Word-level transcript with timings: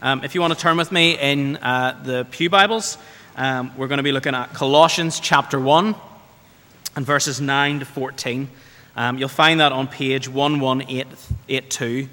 Um, 0.00 0.22
if 0.22 0.36
you 0.36 0.40
want 0.40 0.54
to 0.54 0.58
turn 0.58 0.76
with 0.76 0.92
me 0.92 1.18
in 1.18 1.56
uh, 1.56 2.00
the 2.04 2.24
Pew 2.30 2.48
Bibles, 2.48 2.98
um, 3.34 3.76
we're 3.76 3.88
going 3.88 3.98
to 3.98 4.04
be 4.04 4.12
looking 4.12 4.32
at 4.32 4.54
Colossians 4.54 5.18
chapter 5.18 5.58
1 5.58 5.92
and 6.94 7.04
verses 7.04 7.40
9 7.40 7.80
to 7.80 7.84
14. 7.84 8.48
Um, 8.94 9.18
you'll 9.18 9.28
find 9.28 9.58
that 9.58 9.72
on 9.72 9.88
page 9.88 10.28
11882 10.28 12.08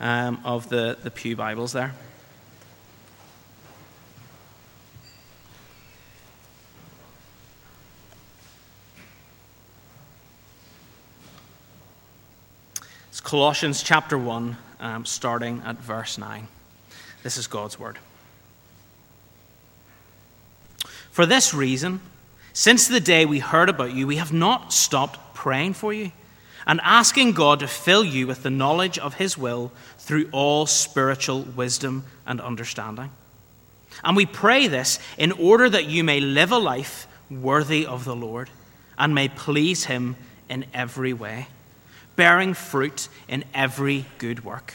um, 0.00 0.38
of 0.44 0.68
the, 0.68 0.98
the 1.02 1.10
Pew 1.10 1.34
Bibles 1.34 1.72
there. 1.72 1.94
It's 13.08 13.22
Colossians 13.22 13.82
chapter 13.82 14.18
1, 14.18 14.58
um, 14.80 15.06
starting 15.06 15.62
at 15.64 15.76
verse 15.76 16.18
9. 16.18 16.46
This 17.22 17.36
is 17.36 17.46
God's 17.46 17.78
word. 17.78 17.98
For 21.10 21.26
this 21.26 21.52
reason, 21.52 22.00
since 22.52 22.88
the 22.88 23.00
day 23.00 23.26
we 23.26 23.40
heard 23.40 23.68
about 23.68 23.92
you, 23.94 24.06
we 24.06 24.16
have 24.16 24.32
not 24.32 24.72
stopped 24.72 25.34
praying 25.34 25.74
for 25.74 25.92
you 25.92 26.12
and 26.66 26.80
asking 26.82 27.32
God 27.32 27.60
to 27.60 27.66
fill 27.66 28.04
you 28.04 28.26
with 28.26 28.42
the 28.42 28.50
knowledge 28.50 28.98
of 28.98 29.14
His 29.14 29.36
will 29.36 29.72
through 29.98 30.28
all 30.32 30.66
spiritual 30.66 31.42
wisdom 31.42 32.04
and 32.26 32.40
understanding. 32.40 33.10
And 34.04 34.16
we 34.16 34.26
pray 34.26 34.66
this 34.68 34.98
in 35.18 35.32
order 35.32 35.68
that 35.68 35.86
you 35.86 36.04
may 36.04 36.20
live 36.20 36.52
a 36.52 36.58
life 36.58 37.06
worthy 37.30 37.86
of 37.86 38.04
the 38.04 38.16
Lord 38.16 38.50
and 38.96 39.14
may 39.14 39.28
please 39.28 39.84
Him 39.84 40.16
in 40.48 40.64
every 40.72 41.12
way, 41.12 41.48
bearing 42.16 42.54
fruit 42.54 43.08
in 43.28 43.44
every 43.54 44.04
good 44.18 44.44
work 44.44 44.74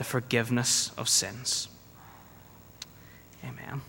the 0.00 0.04
forgiveness 0.04 0.92
of 0.96 1.10
sins. 1.10 1.68
Amen. 3.44 3.82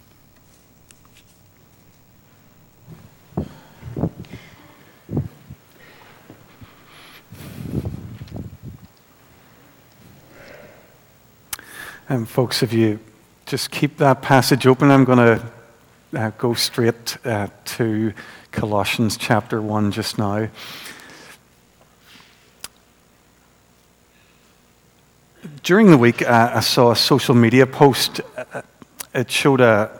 Um, 12.10 12.26
folks, 12.26 12.62
if 12.62 12.74
you 12.74 13.00
just 13.46 13.72
keep 13.72 13.96
that 13.96 14.22
passage 14.22 14.68
open, 14.68 14.92
I'm 14.92 15.06
going 15.06 15.18
to 15.18 15.52
uh, 16.14 16.32
go 16.32 16.54
straight 16.56 17.16
uh, 17.26 17.48
to 17.64 18.12
Colossians 18.52 19.16
chapter 19.16 19.62
1 19.62 19.94
just 19.94 20.18
now. 20.18 20.50
During 25.64 25.92
the 25.92 25.98
week, 25.98 26.24
uh, 26.24 26.54
I 26.56 26.60
saw 26.62 26.90
a 26.90 26.96
social 26.96 27.36
media 27.36 27.68
post. 27.68 28.20
Uh, 28.36 28.64
it 29.14 29.30
showed 29.30 29.62
a, 29.62 29.92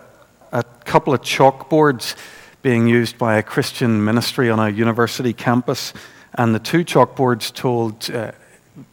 a 0.52 0.64
couple 0.86 1.14
of 1.14 1.22
chalkboards 1.22 2.16
being 2.64 2.88
used 2.88 3.20
by 3.20 3.38
a 3.38 3.44
Christian 3.44 4.04
ministry 4.04 4.50
on 4.50 4.60
a 4.60 4.70
university 4.70 5.34
campus, 5.34 5.94
and 6.34 6.56
the 6.56 6.60
two 6.60 6.84
chalkboards 6.84 7.54
told 7.54 8.10
uh, 8.10 8.32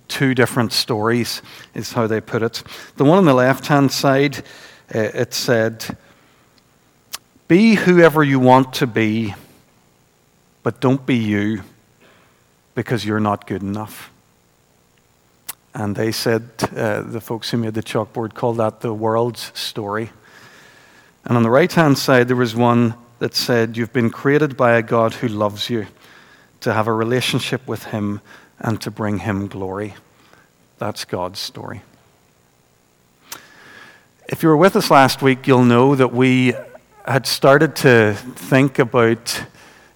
two 0.08 0.34
different 0.34 0.74
stories, 0.74 1.40
is 1.72 1.94
how 1.94 2.06
they 2.06 2.20
put 2.20 2.42
it. 2.42 2.62
The 2.98 3.04
one 3.04 3.16
on 3.16 3.24
the 3.24 3.32
left 3.32 3.66
hand 3.68 3.90
side, 3.90 4.36
uh, 4.94 4.98
it 4.98 5.32
said, 5.32 5.96
Be 7.48 7.76
whoever 7.76 8.22
you 8.22 8.40
want 8.40 8.74
to 8.74 8.86
be, 8.86 9.34
but 10.62 10.82
don't 10.82 11.06
be 11.06 11.16
you 11.16 11.62
because 12.74 13.06
you're 13.06 13.20
not 13.20 13.46
good 13.46 13.62
enough. 13.62 14.10
And 15.78 15.94
they 15.94 16.10
said, 16.10 16.50
uh, 16.74 17.02
the 17.02 17.20
folks 17.20 17.50
who 17.50 17.56
made 17.56 17.74
the 17.74 17.84
chalkboard 17.84 18.34
called 18.34 18.56
that 18.56 18.80
the 18.80 18.92
world's 18.92 19.52
story. 19.54 20.10
And 21.24 21.36
on 21.36 21.44
the 21.44 21.50
right 21.50 21.72
hand 21.72 21.96
side, 21.96 22.26
there 22.26 22.36
was 22.36 22.56
one 22.56 22.94
that 23.20 23.36
said, 23.36 23.76
You've 23.76 23.92
been 23.92 24.10
created 24.10 24.56
by 24.56 24.72
a 24.72 24.82
God 24.82 25.14
who 25.14 25.28
loves 25.28 25.70
you, 25.70 25.86
to 26.62 26.72
have 26.72 26.88
a 26.88 26.92
relationship 26.92 27.64
with 27.68 27.84
Him 27.84 28.20
and 28.58 28.80
to 28.80 28.90
bring 28.90 29.18
Him 29.18 29.46
glory. 29.46 29.94
That's 30.78 31.04
God's 31.04 31.38
story. 31.38 31.82
If 34.28 34.42
you 34.42 34.48
were 34.48 34.56
with 34.56 34.74
us 34.74 34.90
last 34.90 35.22
week, 35.22 35.46
you'll 35.46 35.62
know 35.62 35.94
that 35.94 36.12
we 36.12 36.54
had 37.04 37.24
started 37.24 37.76
to 37.76 38.14
think 38.14 38.80
about 38.80 39.44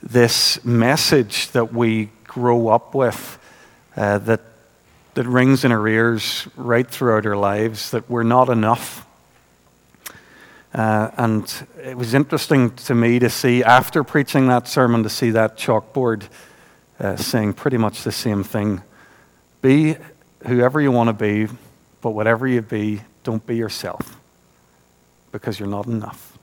this 0.01 0.65
message 0.65 1.51
that 1.51 1.75
we 1.75 2.11
grow 2.23 2.69
up 2.69 2.95
with, 2.95 3.37
uh, 3.97 4.19
that 4.19 4.43
that 5.15 5.27
rings 5.27 5.65
in 5.65 5.73
our 5.73 5.87
ears 5.87 6.49
right 6.57 6.89
throughout 6.89 7.27
our 7.27 7.37
lives 7.37 7.91
that 7.91 8.09
we're 8.09 8.23
not 8.23 8.49
enough. 8.49 9.07
Uh, 10.73 11.11
and 11.19 11.67
it 11.85 11.97
was 11.97 12.15
interesting 12.15 12.75
to 12.77 12.95
me 12.95 13.19
to 13.19 13.29
see, 13.29 13.63
after 13.63 14.03
preaching 14.03 14.47
that 14.49 14.67
sermon, 14.67 15.03
to 15.03 15.11
see 15.11 15.31
that 15.31 15.59
chalkboard 15.59 16.25
uh, 16.99 17.17
saying 17.17 17.53
pretty 17.53 17.77
much 17.77 18.05
the 18.05 18.13
same 18.13 18.43
thing. 18.43 18.81
Be 19.61 19.97
whoever 20.47 20.81
you 20.81 20.91
want 20.91 21.09
to 21.09 21.13
be, 21.13 21.53
but 22.01 22.11
whatever 22.11 22.47
you 22.47 22.63
be, 22.63 23.03
don't 23.23 23.45
be 23.47 23.57
yourself 23.57 24.19
because 25.31 25.59
you're 25.61 25.69
not 25.69 25.87
enough. 25.87 26.39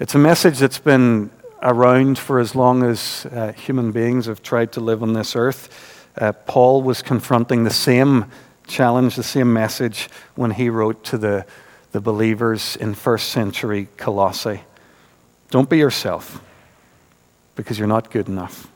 It's 0.00 0.16
a 0.16 0.18
message 0.18 0.58
that's 0.58 0.78
been 0.78 1.30
around 1.62 2.18
for 2.18 2.40
as 2.40 2.54
long 2.54 2.82
as 2.82 3.26
uh, 3.30 3.52
human 3.52 3.92
beings 3.92 4.26
have 4.26 4.42
tried 4.42 4.72
to 4.72 4.80
live 4.80 5.02
on 5.02 5.12
this 5.12 5.36
earth. 5.36 5.93
Uh, 6.16 6.32
Paul 6.32 6.82
was 6.82 7.02
confronting 7.02 7.64
the 7.64 7.70
same 7.70 8.26
challenge, 8.66 9.16
the 9.16 9.22
same 9.22 9.52
message 9.52 10.08
when 10.34 10.52
he 10.52 10.68
wrote 10.68 11.04
to 11.04 11.18
the, 11.18 11.44
the 11.92 12.00
believers 12.00 12.76
in 12.76 12.94
first 12.94 13.30
century 13.30 13.88
Colossae. 13.96 14.62
Don't 15.50 15.68
be 15.68 15.78
yourself 15.78 16.40
because 17.56 17.78
you're 17.78 17.88
not 17.88 18.10
good 18.10 18.28
enough. 18.28 18.68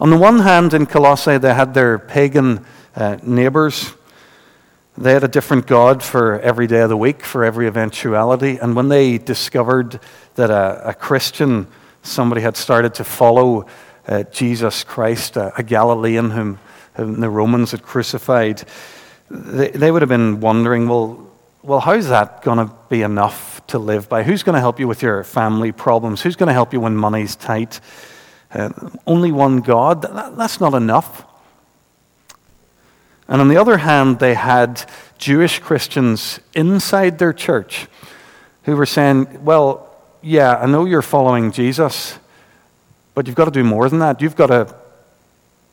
On 0.00 0.10
the 0.10 0.16
one 0.16 0.40
hand, 0.40 0.74
in 0.74 0.86
Colossae, 0.86 1.38
they 1.38 1.54
had 1.54 1.74
their 1.74 1.98
pagan 1.98 2.64
uh, 2.96 3.18
neighbors. 3.22 3.92
They 4.96 5.12
had 5.12 5.24
a 5.24 5.28
different 5.28 5.66
God 5.66 6.02
for 6.02 6.40
every 6.40 6.66
day 6.66 6.80
of 6.80 6.88
the 6.88 6.96
week, 6.96 7.22
for 7.22 7.44
every 7.44 7.66
eventuality. 7.66 8.58
And 8.58 8.74
when 8.74 8.88
they 8.88 9.18
discovered 9.18 10.00
that 10.34 10.50
a, 10.50 10.90
a 10.90 10.94
Christian, 10.94 11.66
somebody 12.02 12.40
had 12.40 12.56
started 12.56 12.94
to 12.94 13.04
follow 13.04 13.66
uh, 14.06 14.24
Jesus 14.24 14.84
Christ, 14.84 15.36
a, 15.36 15.52
a 15.58 15.62
Galilean 15.62 16.30
whom, 16.30 16.58
whom, 16.94 17.20
the 17.20 17.30
Romans 17.30 17.70
had 17.70 17.82
crucified, 17.82 18.62
they, 19.30 19.70
they 19.70 19.90
would 19.90 20.02
have 20.02 20.08
been 20.08 20.40
wondering, 20.40 20.88
well, 20.88 21.28
well, 21.62 21.80
how's 21.80 22.08
that 22.08 22.42
going 22.42 22.58
to 22.58 22.74
be 22.88 23.02
enough 23.02 23.64
to 23.68 23.78
live 23.78 24.08
by? 24.08 24.24
Who's 24.24 24.42
going 24.42 24.54
to 24.54 24.60
help 24.60 24.80
you 24.80 24.88
with 24.88 25.02
your 25.02 25.22
family 25.22 25.70
problems? 25.70 26.20
Who's 26.20 26.34
going 26.34 26.48
to 26.48 26.52
help 26.52 26.72
you 26.72 26.80
when 26.80 26.96
money's 26.96 27.36
tight? 27.36 27.80
Uh, 28.52 28.70
only 29.06 29.30
one 29.30 29.60
God? 29.60 30.02
That, 30.02 30.36
that's 30.36 30.60
not 30.60 30.74
enough. 30.74 31.24
And 33.28 33.40
on 33.40 33.48
the 33.48 33.56
other 33.56 33.78
hand, 33.78 34.18
they 34.18 34.34
had 34.34 34.84
Jewish 35.18 35.60
Christians 35.60 36.40
inside 36.52 37.18
their 37.18 37.32
church 37.32 37.86
who 38.64 38.76
were 38.76 38.86
saying, 38.86 39.44
well, 39.44 39.88
yeah, 40.20 40.56
I 40.56 40.66
know 40.66 40.84
you're 40.84 41.02
following 41.02 41.52
Jesus, 41.52 42.18
but 43.14 43.26
you've 43.26 43.36
got 43.36 43.46
to 43.46 43.50
do 43.50 43.64
more 43.64 43.88
than 43.88 43.98
that. 44.00 44.20
You've 44.20 44.36
got 44.36 44.48
to, 44.48 44.74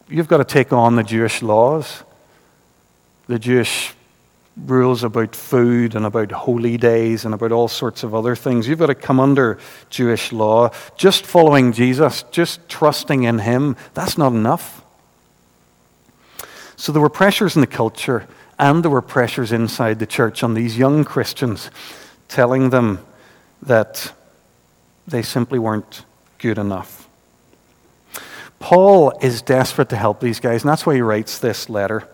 you've 0.10 0.28
got 0.28 0.38
to 0.38 0.44
take 0.44 0.74
on 0.74 0.96
the 0.96 1.04
Jewish 1.04 1.42
laws, 1.42 2.04
the 3.28 3.40
Jewish 3.40 3.94
rules 4.66 5.04
about 5.04 5.36
food 5.36 5.96
and 5.96 6.06
about 6.06 6.32
holy 6.32 6.78
days 6.78 7.26
and 7.26 7.34
about 7.34 7.52
all 7.52 7.68
sorts 7.68 8.04
of 8.04 8.14
other 8.14 8.36
things. 8.36 8.68
You've 8.68 8.80
got 8.80 8.88
to 8.88 8.96
come 8.96 9.20
under 9.20 9.58
Jewish 9.90 10.32
law. 10.32 10.72
Just 10.98 11.26
following 11.26 11.72
Jesus, 11.72 12.24
just 12.32 12.68
trusting 12.68 13.24
in 13.24 13.40
Him, 13.40 13.78
that's 13.94 14.18
not 14.18 14.34
enough. 14.34 14.84
So 16.76 16.92
there 16.92 17.02
were 17.02 17.10
pressures 17.10 17.56
in 17.56 17.62
the 17.62 17.68
culture 17.68 18.28
and 18.58 18.84
there 18.84 18.92
were 18.92 19.02
pressures 19.02 19.52
inside 19.52 20.00
the 20.00 20.06
church 20.06 20.44
on 20.44 20.54
these 20.54 20.78
young 20.78 21.04
Christians 21.04 21.72
telling 22.28 22.70
them 22.70 23.00
that 23.62 24.14
they 25.08 25.22
simply 25.22 25.60
weren't 25.60 26.06
good 26.38 26.58
enough. 26.58 27.09
Paul 28.60 29.18
is 29.22 29.42
desperate 29.42 29.90
to 29.90 29.96
help 29.96 30.20
these 30.20 30.40
guys, 30.40 30.64
and 30.64 30.70
that's 30.70 30.86
why 30.86 30.96
he 30.96 31.02
writes 31.02 31.40
this 31.40 31.70
letter. 31.70 32.08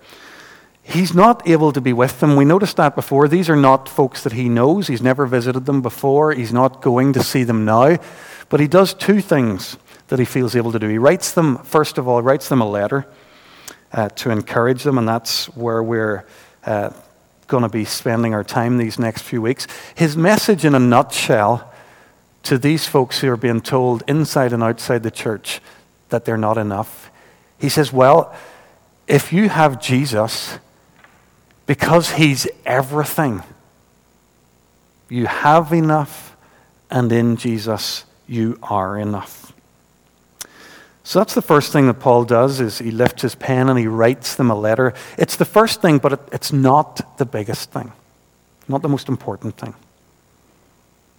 he's 0.83 1.15
not 1.15 1.47
able 1.47 1.71
to 1.73 1.81
be 1.81 1.93
with 1.93 2.19
them. 2.19 2.35
We 2.35 2.45
noticed 2.45 2.77
that 2.77 2.95
before. 2.95 3.27
These 3.27 3.49
are 3.49 3.55
not 3.55 3.89
folks 3.89 4.23
that 4.23 4.33
he 4.33 4.47
knows. 4.47 4.85
He's 4.87 5.01
never 5.01 5.25
visited 5.25 5.65
them 5.65 5.81
before. 5.81 6.31
He's 6.31 6.53
not 6.53 6.81
going 6.81 7.13
to 7.13 7.23
see 7.23 7.43
them 7.43 7.65
now. 7.65 7.97
But 8.49 8.59
he 8.59 8.67
does 8.67 8.93
two 8.93 9.19
things 9.19 9.77
that 10.09 10.19
he 10.19 10.25
feels 10.25 10.55
able 10.55 10.71
to 10.71 10.79
do. 10.79 10.87
He 10.87 10.99
writes 10.99 11.31
them, 11.31 11.57
first 11.63 11.97
of 11.97 12.07
all, 12.07 12.21
writes 12.21 12.49
them 12.49 12.61
a 12.61 12.69
letter 12.69 13.07
uh, 13.91 14.09
to 14.09 14.29
encourage 14.29 14.83
them, 14.83 14.99
and 14.99 15.07
that's 15.07 15.47
where 15.55 15.81
we're 15.81 16.25
uh, 16.65 16.91
going 17.47 17.63
to 17.63 17.69
be 17.69 17.85
spending 17.85 18.35
our 18.35 18.43
time 18.43 18.77
these 18.77 18.99
next 18.99 19.23
few 19.23 19.41
weeks. 19.41 19.67
His 19.95 20.15
message, 20.15 20.65
in 20.65 20.75
a 20.75 20.79
nutshell, 20.79 21.73
to 22.43 22.59
these 22.59 22.87
folks 22.87 23.19
who 23.19 23.31
are 23.31 23.37
being 23.37 23.61
told 23.61 24.03
inside 24.07 24.53
and 24.53 24.61
outside 24.61 25.01
the 25.01 25.09
church 25.09 25.61
that 26.09 26.25
they're 26.25 26.37
not 26.37 26.57
enough, 26.57 27.09
he 27.59 27.69
says, 27.69 27.91
Well, 27.91 28.33
if 29.07 29.31
you 29.31 29.49
have 29.49 29.81
Jesus, 29.81 30.57
because 31.65 32.11
he's 32.11 32.47
everything, 32.65 33.43
you 35.09 35.25
have 35.25 35.71
enough, 35.73 36.35
and 36.89 37.11
in 37.11 37.37
Jesus, 37.37 38.05
you 38.27 38.57
are 38.63 38.97
enough. 38.97 39.53
So 41.03 41.19
that's 41.19 41.35
the 41.35 41.41
first 41.41 41.71
thing 41.71 41.85
that 41.85 41.99
Paul 41.99 42.25
does 42.25 42.59
is 42.59 42.79
he 42.79 42.89
lifts 42.89 43.21
his 43.21 43.35
pen 43.35 43.69
and 43.69 43.77
he 43.77 43.85
writes 43.85 44.35
them 44.35 44.49
a 44.49 44.55
letter. 44.55 44.95
It's 45.19 45.35
the 45.35 45.45
first 45.45 45.79
thing, 45.79 45.99
but 45.99 46.13
it, 46.13 46.19
it's 46.31 46.51
not 46.51 47.19
the 47.19 47.25
biggest 47.25 47.71
thing, 47.71 47.91
not 48.67 48.81
the 48.81 48.89
most 48.89 49.07
important 49.07 49.55
thing. 49.55 49.75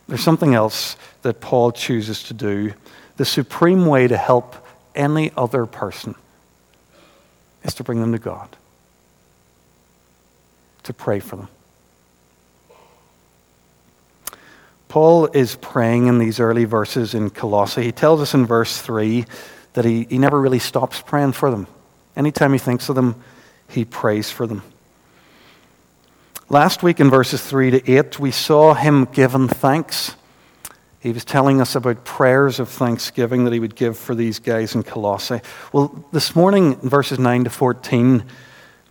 There's 0.08 0.22
something 0.22 0.54
else 0.54 0.96
that 1.22 1.40
Paul 1.40 1.70
chooses 1.70 2.24
to 2.24 2.34
do. 2.34 2.74
The 3.16 3.24
supreme 3.24 3.86
way 3.86 4.08
to 4.08 4.16
help 4.16 4.65
any 4.96 5.30
other 5.36 5.66
person 5.66 6.14
is 7.64 7.74
to 7.74 7.84
bring 7.84 8.00
them 8.00 8.12
to 8.12 8.18
God, 8.18 8.48
to 10.84 10.92
pray 10.92 11.20
for 11.20 11.36
them. 11.36 11.48
Paul 14.88 15.26
is 15.26 15.56
praying 15.56 16.06
in 16.06 16.18
these 16.18 16.40
early 16.40 16.64
verses 16.64 17.14
in 17.14 17.30
Colossae. 17.30 17.82
He 17.82 17.92
tells 17.92 18.20
us 18.20 18.34
in 18.34 18.46
verse 18.46 18.80
3 18.80 19.26
that 19.74 19.84
he, 19.84 20.04
he 20.04 20.18
never 20.18 20.40
really 20.40 20.58
stops 20.58 21.02
praying 21.02 21.32
for 21.32 21.50
them. 21.50 21.66
Anytime 22.16 22.52
he 22.52 22.58
thinks 22.58 22.88
of 22.88 22.94
them, 22.94 23.16
he 23.68 23.84
prays 23.84 24.30
for 24.30 24.46
them. 24.46 24.62
Last 26.48 26.82
week 26.82 27.00
in 27.00 27.10
verses 27.10 27.42
3 27.42 27.72
to 27.72 27.92
8, 27.92 28.18
we 28.20 28.30
saw 28.30 28.72
him 28.72 29.06
giving 29.06 29.48
thanks. 29.48 30.14
He 31.06 31.12
was 31.12 31.24
telling 31.24 31.60
us 31.60 31.76
about 31.76 32.04
prayers 32.04 32.58
of 32.58 32.68
thanksgiving 32.68 33.44
that 33.44 33.52
he 33.52 33.60
would 33.60 33.76
give 33.76 33.96
for 33.96 34.16
these 34.16 34.40
guys 34.40 34.74
in 34.74 34.82
Colossae. 34.82 35.40
Well, 35.72 36.04
this 36.10 36.34
morning, 36.34 36.74
verses 36.80 37.20
9 37.20 37.44
to 37.44 37.50
14, 37.50 38.24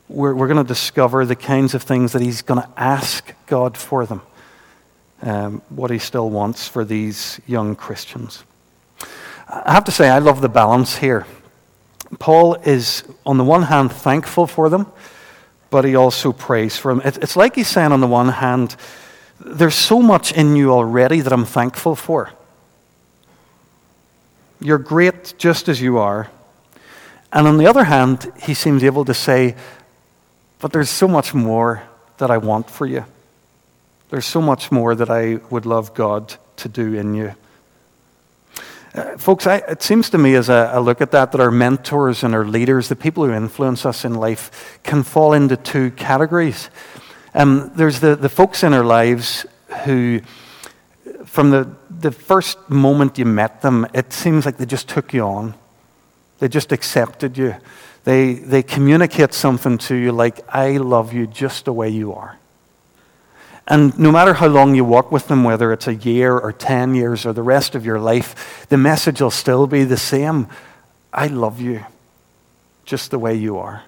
we're, 0.08 0.34
we're 0.34 0.48
going 0.48 0.64
to 0.64 0.64
discover 0.64 1.26
the 1.26 1.36
kinds 1.36 1.74
of 1.74 1.84
things 1.84 2.14
that 2.14 2.22
he's 2.22 2.42
going 2.42 2.62
to 2.62 2.70
ask 2.78 3.34
God 3.48 3.76
for 3.76 4.06
them, 4.06 4.22
um, 5.24 5.62
what 5.68 5.92
he 5.92 6.00
still 6.00 6.30
wants 6.30 6.70
for 6.70 6.86
these 6.86 7.42
young 7.48 7.76
Christians. 7.76 8.46
I 9.50 9.74
have 9.74 9.84
to 9.84 9.92
say, 9.92 10.08
I 10.08 10.20
love 10.20 10.40
the 10.40 10.48
balance 10.48 10.96
here. 10.96 11.28
Paul 12.18 12.56
is, 12.64 13.04
on 13.26 13.38
the 13.38 13.44
one 13.44 13.64
hand, 13.64 13.92
thankful 13.92 14.48
for 14.48 14.70
them, 14.70 14.90
but 15.70 15.84
he 15.84 15.98
also 15.98 16.32
prays 16.32 16.78
for 16.78 16.96
them. 16.96 17.02
It's 17.04 17.36
like 17.36 17.56
he's 17.56 17.68
saying, 17.68 17.92
on 17.92 18.00
the 18.00 18.08
one 18.08 18.30
hand, 18.30 18.78
there's 19.40 19.76
so 19.76 20.02
much 20.02 20.32
in 20.32 20.56
you 20.56 20.72
already 20.72 21.22
that 21.22 21.34
I'm 21.34 21.46
thankful 21.46 21.96
for. 21.96 22.32
You're 24.62 24.78
great 24.78 25.36
just 25.38 25.68
as 25.68 25.82
you 25.82 25.98
are. 25.98 26.30
And 27.32 27.48
on 27.48 27.58
the 27.58 27.68
other 27.68 27.84
hand, 27.84 28.32
he 28.42 28.54
seems 28.54 28.84
able 28.84 29.06
to 29.06 29.14
say, 29.14 29.56
but 30.60 30.72
there's 30.72 30.90
so 30.90 31.08
much 31.08 31.34
more 31.34 31.84
that 32.18 32.32
I 32.32 32.38
want 32.38 32.70
for 32.70 32.86
you. 32.86 33.06
There's 34.10 34.26
so 34.26 34.42
much 34.42 34.72
more 34.72 34.96
that 34.96 35.10
I 35.10 35.40
would 35.50 35.66
love 35.66 35.94
God 35.94 36.36
to 36.58 36.70
do 36.70 36.94
in 36.94 37.14
you. 37.14 37.36
Uh, 38.94 39.18
folks, 39.18 39.46
I, 39.46 39.58
it 39.58 39.84
seems 39.84 40.10
to 40.12 40.18
me 40.18 40.36
as 40.36 40.50
I, 40.50 40.78
look 40.78 41.02
at 41.02 41.12
that, 41.12 41.34
that 41.34 41.42
our 41.42 41.52
mentors 41.52 42.24
and 42.24 42.34
our 42.34 42.46
leaders, 42.46 42.88
the 42.88 42.96
people 42.96 43.26
who 43.26 43.34
influence 43.34 43.86
us 43.86 44.06
in 44.06 44.14
life, 44.14 44.80
can 44.84 45.04
fall 45.04 45.34
into 45.34 45.58
two 45.58 45.92
categories. 45.92 46.70
Um, 47.36 47.74
there's 47.76 48.00
the, 48.00 48.16
the 48.16 48.30
folks 48.30 48.64
in 48.64 48.74
our 48.74 48.86
lives 48.86 49.46
who, 49.84 50.22
from 51.26 51.50
the, 51.50 51.70
the 51.90 52.12
first 52.12 52.70
moment 52.70 53.18
you 53.18 53.26
met 53.26 53.62
them, 53.62 53.86
it 53.94 54.14
seems 54.14 54.46
like 54.46 54.56
they 54.56 54.66
just 54.66 54.88
took 54.88 55.14
you 55.14 55.24
on. 55.24 55.54
They 56.40 56.48
just 56.48 56.72
accepted 56.72 57.38
you. 57.38 57.56
They, 58.06 58.36
they 58.36 58.64
communicate 58.64 59.34
something 59.34 59.78
to 59.80 59.96
you 59.96 60.14
like, 60.14 60.40
I 60.48 60.78
love 60.78 61.12
you 61.12 61.28
just 61.28 61.66
the 61.66 61.74
way 61.74 61.90
you 61.90 62.14
are. 62.14 62.38
And 63.68 63.98
no 64.00 64.14
matter 64.14 64.36
how 64.36 64.48
long 64.48 64.74
you 64.74 64.86
walk 64.86 65.12
with 65.12 65.28
them, 65.28 65.44
whether 65.44 65.74
it's 65.74 65.88
a 65.88 65.96
year 65.96 66.38
or 66.38 66.54
10 66.54 66.96
years 66.96 67.26
or 67.26 67.34
the 67.34 67.44
rest 67.44 67.76
of 67.76 67.86
your 67.86 68.00
life, 68.00 68.66
the 68.70 68.78
message 68.78 69.20
will 69.20 69.32
still 69.32 69.68
be 69.68 69.84
the 69.84 69.98
same 69.98 70.48
I 71.12 71.28
love 71.28 71.60
you 71.60 71.86
just 72.86 73.12
the 73.12 73.20
way 73.20 73.36
you 73.36 73.58
are. 73.58 73.84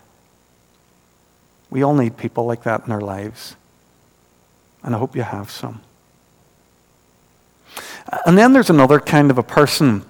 We 1.69 1.83
all 1.83 1.93
need 1.93 2.17
people 2.17 2.45
like 2.45 2.63
that 2.63 2.85
in 2.85 2.91
our 2.91 3.01
lives. 3.01 3.55
And 4.83 4.95
I 4.95 4.97
hope 4.97 5.15
you 5.15 5.23
have 5.23 5.51
some. 5.51 5.81
And 8.25 8.37
then 8.37 8.53
there's 8.53 8.69
another 8.69 8.99
kind 8.99 9.29
of 9.29 9.37
a 9.37 9.43
person 9.43 10.05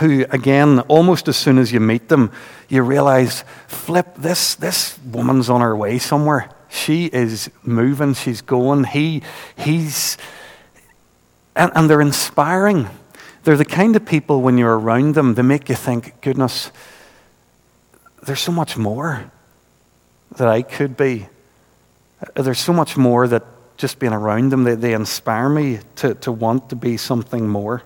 who, 0.00 0.24
again, 0.30 0.80
almost 0.80 1.28
as 1.28 1.36
soon 1.36 1.58
as 1.58 1.72
you 1.72 1.80
meet 1.80 2.08
them, 2.08 2.30
you 2.68 2.82
realize, 2.82 3.44
flip, 3.68 4.14
this, 4.16 4.54
this 4.54 4.98
woman's 5.00 5.50
on 5.50 5.60
her 5.60 5.76
way 5.76 5.98
somewhere. 5.98 6.50
She 6.68 7.06
is 7.06 7.50
moving, 7.62 8.14
she's 8.14 8.40
going. 8.40 8.84
He, 8.84 9.22
he's, 9.56 10.16
and, 11.54 11.70
and 11.74 11.88
they're 11.88 12.00
inspiring. 12.00 12.88
They're 13.44 13.56
the 13.56 13.64
kind 13.64 13.94
of 13.96 14.04
people, 14.04 14.42
when 14.42 14.58
you're 14.58 14.78
around 14.78 15.14
them, 15.14 15.34
they 15.34 15.42
make 15.42 15.68
you 15.68 15.76
think, 15.76 16.20
goodness, 16.20 16.72
there's 18.26 18.40
so 18.40 18.52
much 18.52 18.76
more 18.76 19.30
that 20.36 20.48
I 20.48 20.62
could 20.62 20.96
be. 20.96 21.28
Uh, 22.36 22.42
there's 22.42 22.58
so 22.58 22.72
much 22.72 22.96
more 22.96 23.26
that 23.28 23.44
just 23.76 23.98
being 23.98 24.12
around 24.12 24.50
them, 24.50 24.64
they, 24.64 24.74
they 24.74 24.94
inspire 24.94 25.48
me 25.48 25.80
to, 25.96 26.14
to 26.16 26.32
want 26.32 26.70
to 26.70 26.76
be 26.76 26.96
something 26.96 27.48
more. 27.48 27.82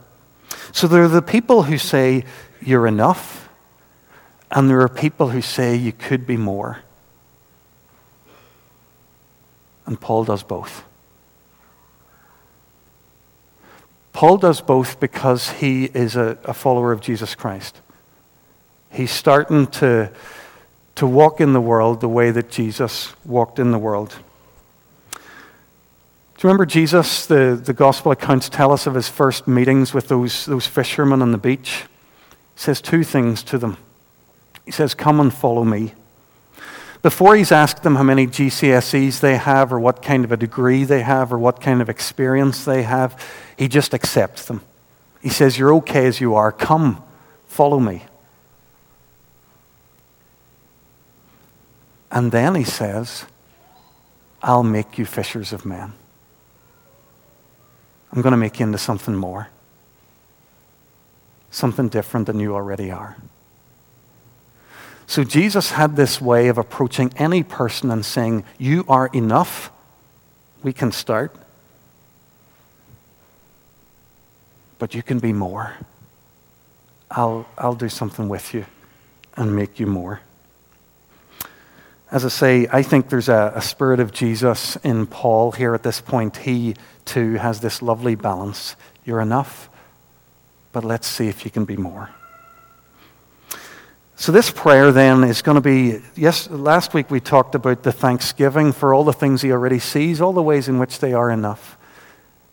So 0.73 0.87
there 0.87 1.02
are 1.02 1.08
the 1.08 1.23
people 1.23 1.64
who 1.64 1.79
say, 1.79 2.25
You're 2.61 2.87
enough, 2.87 3.49
and 4.50 4.69
there 4.69 4.81
are 4.81 4.88
people 4.88 5.31
who 5.31 5.43
say, 5.43 5.76
You 5.76 5.93
could 5.93 6.26
be 6.26 6.37
more. 6.37 6.81
And 9.87 10.00
Paul 10.00 10.25
does 10.25 10.42
both. 10.42 10.85
Paul 14.12 14.37
does 14.37 14.61
both 14.61 15.00
because 15.00 15.50
he 15.50 15.87
is 15.87 16.14
a, 16.14 16.38
a, 16.45 16.52
follower 16.52 16.92
of 16.92 17.00
Jesus 17.00 17.35
Christ. 17.35 17.80
He's 18.92 19.11
starting 19.11 19.66
to, 19.69 20.12
to 21.00 21.07
walk 21.07 21.40
in 21.40 21.54
the 21.54 21.61
world 21.62 22.02
the 22.02 22.09
way 22.09 22.30
that 22.30 22.50
Jesus 22.50 23.14
walked 23.25 23.59
in 23.59 23.71
the 23.73 23.78
world. 23.78 24.11
Do 25.11 25.19
you 26.42 26.49
remember 26.50 26.66
Jesus? 26.66 27.25
The, 27.25 27.59
the 27.64 27.73
gospel 27.73 28.12
accounts 28.12 28.50
tell 28.50 28.71
us 28.71 28.87
of 28.87 28.92
his 28.92 29.09
first 29.09 29.49
meetings 29.49 29.95
with 29.95 30.09
those, 30.09 30.45
those 30.45 30.66
fishermen 30.66 31.23
on 31.23 31.33
the 31.33 31.38
beach. 31.38 31.87
He 32.54 32.61
says 32.61 32.83
two 32.83 33.02
things 33.02 33.42
to 33.45 33.57
them. 33.57 33.78
He 34.66 34.73
says, 34.73 34.92
Come 34.92 35.21
and 35.21 35.33
follow 35.33 35.64
me. 35.64 35.95
Before 37.00 37.35
he's 37.35 37.50
asked 37.50 37.83
them 37.83 37.97
how 37.97 38.02
many 38.02 38.26
GCSEs 38.26 39.21
they 39.21 39.38
have, 39.38 39.73
or 39.73 39.80
what 39.80 40.02
kind 40.02 40.26
of 40.26 40.33
a 40.33 40.37
degree 40.37 40.85
they 40.85 41.00
have, 41.00 41.33
or 41.33 41.38
what 41.38 41.62
kind 41.62 41.80
of 41.80 41.88
experience 41.88 42.66
they 42.66 42.83
have, 42.83 43.19
he 43.57 43.69
just 43.69 43.95
accepts 43.95 44.45
them. 44.45 44.61
He 45.23 45.30
says, 45.30 45.57
You're 45.57 45.76
okay 45.76 46.04
as 46.04 46.21
you 46.21 46.35
are. 46.35 46.52
Come, 46.52 47.02
follow 47.47 47.80
me. 47.80 48.02
And 52.11 52.33
then 52.33 52.55
he 52.55 52.64
says, 52.64 53.25
I'll 54.43 54.62
make 54.62 54.99
you 54.99 55.05
fishers 55.05 55.52
of 55.52 55.64
men. 55.64 55.93
I'm 58.12 58.23
going 58.23 58.33
to 58.33 58.37
make 58.37 58.59
you 58.59 58.67
into 58.67 58.79
something 58.79 59.14
more, 59.14 59.49
something 61.50 61.88
different 61.88 62.26
than 62.26 62.40
you 62.40 62.55
already 62.55 62.90
are. 62.90 63.17
So 65.07 65.25
Jesus 65.25 65.73
had 65.73 65.97
this 65.97 66.21
way 66.21 66.49
of 66.49 66.59
approaching 66.59 67.12
any 67.17 67.43
person 67.43 67.90
and 67.90 68.05
saying, 68.05 68.45
You 68.59 68.85
are 68.88 69.09
enough. 69.12 69.73
We 70.62 70.73
can 70.73 70.93
start. 70.93 71.35
But 74.79 74.95
you 74.95 75.02
can 75.02 75.19
be 75.19 75.33
more. 75.33 75.75
I'll, 77.11 77.47
I'll 77.59 77.75
do 77.75 77.88
something 77.88 78.29
with 78.29 78.55
you 78.55 78.67
and 79.37 79.55
make 79.55 79.81
you 79.81 79.87
more. 79.87 80.21
As 82.11 82.25
I 82.25 82.29
say, 82.29 82.67
I 82.73 82.83
think 82.83 83.09
there's 83.09 83.29
a, 83.29 83.52
a 83.55 83.62
spirit 83.62 84.00
of 84.00 84.12
Jesus 84.12 84.75
in 84.76 85.07
Paul 85.07 85.52
here 85.52 85.75
at 85.75 85.85
this 85.85 86.00
point. 86.00 86.38
He, 86.38 86.75
too, 87.05 87.35
has 87.35 87.61
this 87.61 87.83
lovely 87.83 88.17
balance. 88.17 88.75
You're 89.05 89.21
enough, 89.21 89.71
but 90.73 90.85
let's 90.85 91.07
see 91.07 91.29
if 91.29 91.45
you 91.45 91.52
can 91.52 91.64
be 91.64 91.76
more. 91.76 92.11
So, 94.17 94.33
this 94.33 94.50
prayer 94.50 94.90
then 94.93 95.25
is 95.25 95.40
going 95.40 95.55
to 95.55 95.61
be 95.61 96.00
yes, 96.14 96.50
last 96.50 96.95
week 96.95 97.11
we 97.11 97.21
talked 97.21 97.55
about 97.55 97.85
the 97.85 97.93
thanksgiving 97.93 98.73
for 98.73 98.93
all 98.93 99.05
the 99.05 99.12
things 99.12 99.40
he 99.40 99.52
already 99.52 99.79
sees, 99.79 100.21
all 100.21 100.33
the 100.33 100.43
ways 100.43 100.69
in 100.69 100.79
which 100.79 100.99
they 100.99 101.12
are 101.12 101.31
enough. 101.31 101.79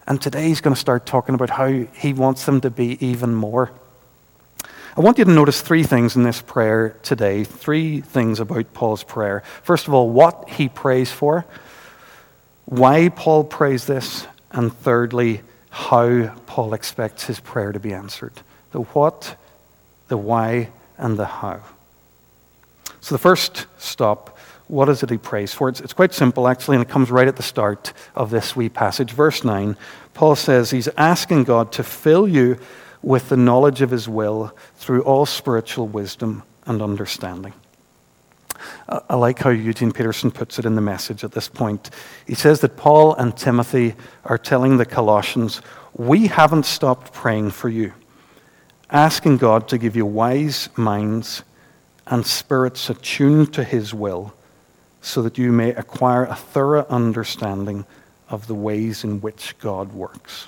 And 0.07 0.21
today 0.21 0.47
he's 0.47 0.61
going 0.61 0.75
to 0.75 0.79
start 0.79 1.05
talking 1.05 1.35
about 1.35 1.49
how 1.49 1.67
he 1.67 2.13
wants 2.13 2.45
them 2.45 2.61
to 2.61 2.69
be 2.69 3.03
even 3.05 3.35
more. 3.35 3.71
I 4.97 5.01
want 5.01 5.19
you 5.19 5.25
to 5.25 5.31
notice 5.31 5.61
three 5.61 5.83
things 5.83 6.15
in 6.15 6.23
this 6.23 6.41
prayer 6.41 6.97
today, 7.03 7.43
three 7.43 8.01
things 8.01 8.39
about 8.39 8.73
Paul's 8.73 9.03
prayer. 9.03 9.43
First 9.61 9.87
of 9.87 9.93
all, 9.93 10.09
what 10.09 10.49
he 10.49 10.69
prays 10.69 11.11
for, 11.11 11.45
why 12.65 13.09
Paul 13.09 13.43
prays 13.43 13.85
this, 13.85 14.25
and 14.49 14.73
thirdly, 14.73 15.41
how 15.69 16.29
Paul 16.47 16.73
expects 16.73 17.25
his 17.25 17.39
prayer 17.39 17.71
to 17.71 17.79
be 17.79 17.93
answered. 17.93 18.33
The 18.71 18.81
what, 18.81 19.35
the 20.07 20.17
why, 20.17 20.69
and 20.97 21.15
the 21.15 21.27
how. 21.27 21.59
So 22.99 23.13
the 23.13 23.19
first 23.19 23.67
stop, 23.77 24.35
what 24.67 24.89
is 24.89 25.03
it 25.03 25.11
he 25.11 25.19
prays 25.19 25.53
for? 25.53 25.69
It's, 25.69 25.79
it's 25.79 25.93
quite 25.93 26.15
simple, 26.15 26.47
actually, 26.47 26.77
and 26.77 26.83
it 26.83 26.89
comes 26.89 27.11
right 27.11 27.27
at 27.27 27.35
the 27.35 27.43
start 27.43 27.93
of 28.15 28.31
this 28.31 28.55
wee 28.55 28.67
passage. 28.67 29.11
Verse 29.11 29.43
9, 29.43 29.77
Paul 30.15 30.35
says 30.35 30.71
he's 30.71 30.89
asking 30.97 31.43
God 31.43 31.71
to 31.73 31.83
fill 31.83 32.27
you 32.27 32.57
with 33.01 33.29
the 33.29 33.37
knowledge 33.37 33.81
of 33.81 33.91
his 33.91 34.07
will 34.09 34.55
through 34.75 35.03
all 35.03 35.25
spiritual 35.25 35.87
wisdom 35.87 36.43
and 36.65 36.81
understanding. 36.81 37.53
I 38.89 39.15
like 39.15 39.39
how 39.39 39.51
Eugene 39.51 39.91
Peterson 39.91 40.31
puts 40.31 40.57
it 40.57 40.65
in 40.65 40.75
the 40.75 40.81
message 40.81 41.23
at 41.23 41.31
this 41.31 41.47
point. 41.47 41.89
He 42.25 42.33
says 42.33 42.61
that 42.61 42.75
Paul 42.75 43.13
and 43.13 43.35
Timothy 43.37 43.93
are 44.25 44.37
telling 44.37 44.77
the 44.77 44.85
Colossians, 44.85 45.61
We 45.93 46.27
haven't 46.27 46.65
stopped 46.65 47.13
praying 47.13 47.51
for 47.51 47.69
you 47.69 47.93
asking 48.89 49.37
God 49.37 49.67
to 49.69 49.77
give 49.77 49.95
you 49.95 50.05
wise 50.05 50.69
minds 50.77 51.43
and 52.05 52.25
spirits 52.25 52.89
attuned 52.89 53.53
to 53.53 53.63
His 53.63 53.93
will, 53.93 54.33
so 55.01 55.21
that 55.21 55.37
you 55.37 55.51
may 55.51 55.69
acquire 55.71 56.23
a 56.25 56.35
thorough 56.35 56.85
understanding 56.89 57.85
of 58.29 58.47
the 58.47 58.55
ways 58.55 59.03
in 59.03 59.21
which 59.21 59.57
God 59.59 59.93
works. 59.93 60.47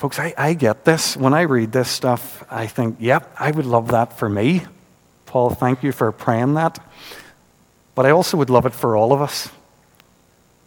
Folks, 0.00 0.18
I, 0.18 0.32
I 0.38 0.54
get 0.54 0.86
this. 0.86 1.14
When 1.14 1.34
I 1.34 1.42
read 1.42 1.72
this 1.72 1.90
stuff, 1.90 2.42
I 2.50 2.66
think, 2.66 2.96
yep, 3.00 3.30
I 3.38 3.50
would 3.50 3.66
love 3.66 3.88
that 3.88 4.18
for 4.18 4.30
me. 4.30 4.62
Paul, 5.26 5.50
thank 5.50 5.82
you 5.82 5.92
for 5.92 6.10
praying 6.10 6.54
that. 6.54 6.82
But 7.94 8.06
I 8.06 8.10
also 8.10 8.38
would 8.38 8.48
love 8.48 8.64
it 8.64 8.72
for 8.72 8.96
all 8.96 9.12
of 9.12 9.20
us 9.20 9.50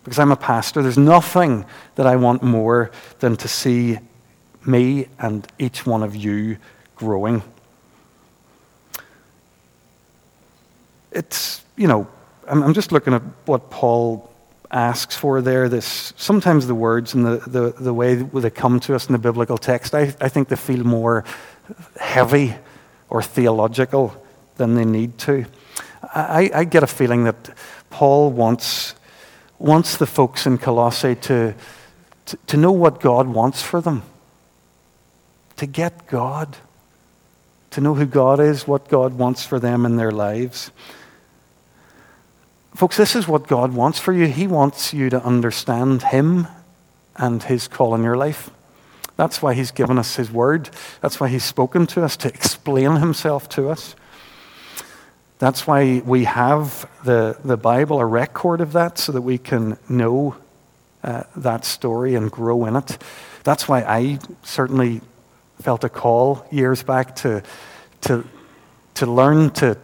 because 0.03 0.19
I'm 0.19 0.31
a 0.31 0.35
pastor, 0.35 0.83
there's 0.83 0.99
nothing 0.99 1.65
that 1.95 2.05
I 2.05 2.15
want 2.15 2.43
more 2.43 2.91
than 3.21 3.35
to 3.37 3.47
see 3.47 3.97
me 4.67 5.07
and 5.17 5.47
each 5.57 5.83
one 5.83 6.03
of 6.03 6.15
you 6.15 6.57
growing. 6.95 7.41
It's, 11.11 11.63
you 11.75 11.87
know, 11.87 12.07
I'm, 12.47 12.75
just 12.75 12.91
looking 12.91 13.15
at 13.15 13.23
what 13.45 13.71
Paul 13.71 14.31
asks 14.73 15.15
for 15.15 15.41
there. 15.41 15.69
This 15.69 16.13
sometimes 16.17 16.67
the 16.67 16.75
words 16.75 17.13
and 17.13 17.25
the, 17.25 17.37
the, 17.47 17.73
the 17.79 17.93
way 17.93 18.15
they 18.15 18.49
come 18.49 18.79
to 18.81 18.95
us 18.95 19.07
in 19.07 19.13
the 19.13 19.19
biblical 19.19 19.57
text, 19.57 19.93
I, 19.95 20.13
I 20.19 20.29
think 20.29 20.49
they 20.49 20.55
feel 20.55 20.83
more 20.83 21.23
heavy 21.99 22.55
or 23.09 23.21
theological 23.21 24.21
than 24.57 24.75
they 24.75 24.85
need 24.85 25.17
to. 25.19 25.45
I, 26.03 26.51
I 26.53 26.63
get 26.65 26.83
a 26.83 26.87
feeling 26.87 27.23
that 27.23 27.49
Paul 27.89 28.31
wants 28.31 28.95
wants 29.59 29.95
the 29.95 30.05
folks 30.05 30.45
in 30.45 30.57
Colossae 30.57 31.15
to, 31.15 31.53
to, 32.25 32.37
to 32.47 32.57
know 32.57 32.73
what 32.73 32.99
God 32.99 33.27
wants 33.29 33.61
for 33.61 33.79
them, 33.79 34.03
to 35.55 35.65
get 35.65 36.05
God, 36.07 36.57
to 37.71 37.79
know 37.79 37.93
who 37.93 38.05
God 38.05 38.41
is, 38.41 38.67
what 38.67 38.89
God 38.89 39.13
wants 39.13 39.45
for 39.45 39.59
them 39.59 39.85
in 39.85 39.95
their 39.95 40.11
lives. 40.11 40.69
Folks, 42.75 42.97
this 42.97 43.15
is 43.15 43.27
what 43.27 43.47
God 43.47 43.73
wants 43.73 43.99
for 43.99 44.13
you. 44.13 44.25
He 44.25 44.47
wants 44.47 44.93
you 44.93 45.09
to 45.11 45.23
understand 45.23 46.01
Him 46.01 46.47
and 47.15 47.43
His 47.43 47.67
call 47.67 47.93
in 47.93 48.03
your 48.03 48.17
life. 48.17 48.49
That's 49.15 49.43
why 49.43 49.53
He's 49.53 49.69
given 49.69 49.99
us 49.99 50.15
His 50.15 50.31
word. 50.31 50.71
That's 50.99 51.19
why 51.19 51.29
He's 51.29 51.43
spoken 51.43 51.85
to 51.87 52.03
us 52.03 52.17
to 52.17 52.29
explain 52.29 52.95
Himself 52.95 53.47
to 53.49 53.69
us. 53.69 53.95
That's 55.37 55.67
why 55.67 56.01
we 56.03 56.23
have 56.23 56.89
the, 57.03 57.37
the 57.43 57.57
Bible, 57.57 57.99
a 57.99 58.05
record 58.05 58.59
of 58.59 58.73
that, 58.73 58.97
so 58.97 59.11
that 59.11 59.21
we 59.21 59.37
can 59.37 59.77
know 59.87 60.35
uh, 61.03 61.23
that 61.35 61.65
story 61.65 62.15
and 62.15 62.31
grow 62.31 62.65
in 62.65 62.75
it. 62.75 62.97
That's 63.43 63.67
why 63.67 63.81
I 63.83 64.19
certainly 64.41 65.01
felt 65.61 65.83
a 65.83 65.89
call 65.89 66.47
years 66.49 66.81
back 66.81 67.15
to, 67.17 67.43
to, 68.01 68.23
to 68.95 69.05
learn 69.05 69.51
to, 69.51 69.77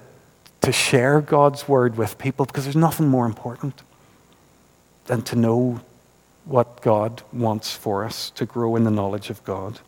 to 0.61 0.71
share 0.71 1.21
God's 1.21 1.67
word 1.67 1.97
with 1.97 2.17
people 2.17 2.45
because 2.45 2.65
there's 2.65 2.75
nothing 2.75 3.07
more 3.07 3.25
important 3.25 3.81
than 5.05 5.21
to 5.23 5.35
know 5.35 5.81
what 6.45 6.81
God 6.81 7.21
wants 7.31 7.73
for 7.73 8.03
us, 8.03 8.31
to 8.31 8.45
grow 8.45 8.75
in 8.75 8.83
the 8.83 8.91
knowledge 8.91 9.29
of 9.29 9.43
God. 9.43 9.79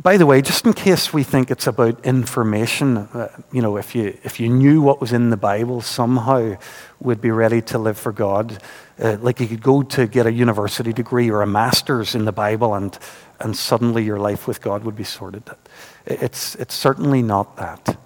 By 0.00 0.16
the 0.16 0.26
way, 0.26 0.40
just 0.40 0.64
in 0.64 0.72
case 0.72 1.12
we 1.12 1.22
think 1.22 1.50
it's 1.50 1.66
about 1.66 2.04
information, 2.04 2.96
uh, 2.96 3.28
you 3.52 3.60
know, 3.60 3.76
if 3.76 3.94
you, 3.94 4.18
if 4.24 4.40
you 4.40 4.48
knew 4.48 4.80
what 4.80 5.00
was 5.00 5.12
in 5.12 5.30
the 5.30 5.36
Bible, 5.36 5.80
somehow 5.80 6.56
would 7.00 7.20
be 7.20 7.30
ready 7.30 7.60
to 7.62 7.78
live 7.78 7.98
for 7.98 8.10
God. 8.10 8.60
Uh, 8.98 9.18
like 9.20 9.38
you 9.38 9.46
could 9.46 9.62
go 9.62 9.82
to 9.82 10.06
get 10.06 10.26
a 10.26 10.32
university 10.32 10.92
degree 10.92 11.30
or 11.30 11.42
a 11.42 11.46
master's 11.46 12.14
in 12.14 12.24
the 12.24 12.32
Bible, 12.32 12.74
and, 12.74 12.98
and 13.38 13.56
suddenly 13.56 14.02
your 14.02 14.18
life 14.18 14.48
with 14.48 14.62
God 14.62 14.82
would 14.84 14.96
be 14.96 15.04
sorted. 15.04 15.42
It's, 16.06 16.54
it's 16.56 16.74
certainly 16.74 17.22
not 17.22 17.56
that. 17.56 17.96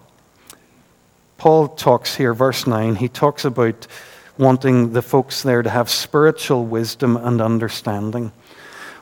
Paul 1.38 1.68
talks 1.68 2.16
here, 2.16 2.32
verse 2.34 2.66
9, 2.66 2.96
he 2.96 3.08
talks 3.08 3.44
about 3.44 3.86
wanting 4.38 4.92
the 4.92 5.02
folks 5.02 5.42
there 5.42 5.62
to 5.62 5.70
have 5.70 5.90
spiritual 5.90 6.64
wisdom 6.64 7.16
and 7.16 7.40
understanding. 7.40 8.32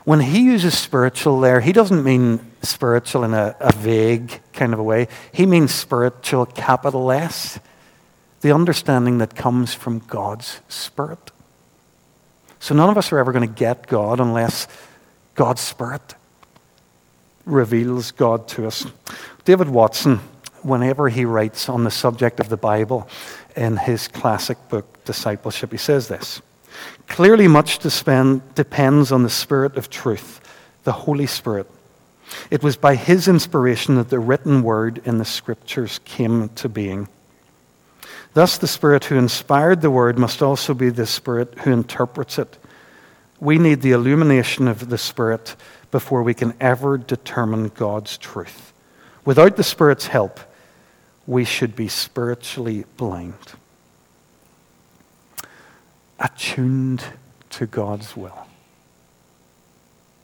When 0.03 0.19
he 0.19 0.41
uses 0.41 0.77
spiritual 0.77 1.39
there, 1.39 1.61
he 1.61 1.71
doesn't 1.71 2.03
mean 2.03 2.39
spiritual 2.61 3.23
in 3.23 3.33
a, 3.33 3.55
a 3.59 3.73
vague 3.73 4.39
kind 4.53 4.73
of 4.73 4.79
a 4.79 4.83
way. 4.83 5.07
He 5.31 5.45
means 5.45 5.73
spiritual, 5.73 6.45
capital 6.45 7.11
S, 7.11 7.59
the 8.41 8.53
understanding 8.53 9.17
that 9.17 9.35
comes 9.35 9.73
from 9.73 9.99
God's 9.99 10.59
Spirit. 10.69 11.31
So 12.59 12.75
none 12.75 12.89
of 12.89 12.97
us 12.97 13.11
are 13.11 13.19
ever 13.19 13.31
going 13.31 13.47
to 13.47 13.53
get 13.53 13.87
God 13.87 14.19
unless 14.19 14.67
God's 15.33 15.61
Spirit 15.61 16.15
reveals 17.45 18.11
God 18.11 18.47
to 18.49 18.67
us. 18.67 18.85
David 19.43 19.69
Watson, 19.69 20.19
whenever 20.65 21.09
he 21.09 21.25
writes 21.25 21.69
on 21.69 21.83
the 21.83 21.91
subject 21.91 22.39
of 22.39 22.49
the 22.49 22.57
Bible 22.57 23.07
in 23.55 23.77
his 23.77 24.07
classic 24.07 24.57
book, 24.69 25.03
Discipleship, 25.05 25.71
he 25.71 25.77
says 25.77 26.07
this 26.07 26.41
Clearly, 27.07 27.47
much 27.47 27.79
to 27.79 27.89
spend 27.89 28.55
depends 28.55 29.11
on 29.11 29.23
the 29.23 29.29
Spirit 29.29 29.77
of 29.77 29.89
truth, 29.89 30.41
the 30.83 30.91
Holy 30.91 31.27
Spirit. 31.27 31.69
It 32.49 32.63
was 32.63 32.75
by 32.75 32.95
His 32.95 33.27
inspiration 33.27 33.95
that 33.95 34.09
the 34.09 34.19
written 34.19 34.63
word 34.63 35.01
in 35.05 35.19
the 35.19 35.25
Scriptures 35.25 35.99
came 36.05 36.49
to 36.49 36.67
being. 36.67 37.07
Thus, 38.33 38.57
the 38.57 38.67
Spirit 38.67 39.05
who 39.05 39.17
inspired 39.17 39.81
the 39.81 39.91
word 39.91 40.17
must 40.17 40.41
also 40.41 40.73
be 40.73 40.89
the 40.89 41.05
Spirit 41.05 41.59
who 41.59 41.71
interprets 41.71 42.37
it. 42.37 42.57
We 43.39 43.57
need 43.57 43.81
the 43.81 43.91
illumination 43.91 44.67
of 44.67 44.89
the 44.89 44.97
Spirit 44.97 45.55
before 45.91 46.23
we 46.23 46.33
can 46.33 46.53
ever 46.59 46.97
determine 46.97 47.69
God's 47.69 48.17
truth. 48.17 48.73
Without 49.23 49.55
the 49.55 49.63
Spirit's 49.63 50.07
help, 50.07 50.39
we 51.27 51.43
should 51.43 51.75
be 51.75 51.87
spiritually 51.87 52.85
blind 52.97 53.33
attuned 56.19 57.03
to 57.49 57.65
God's 57.65 58.15
will. 58.15 58.47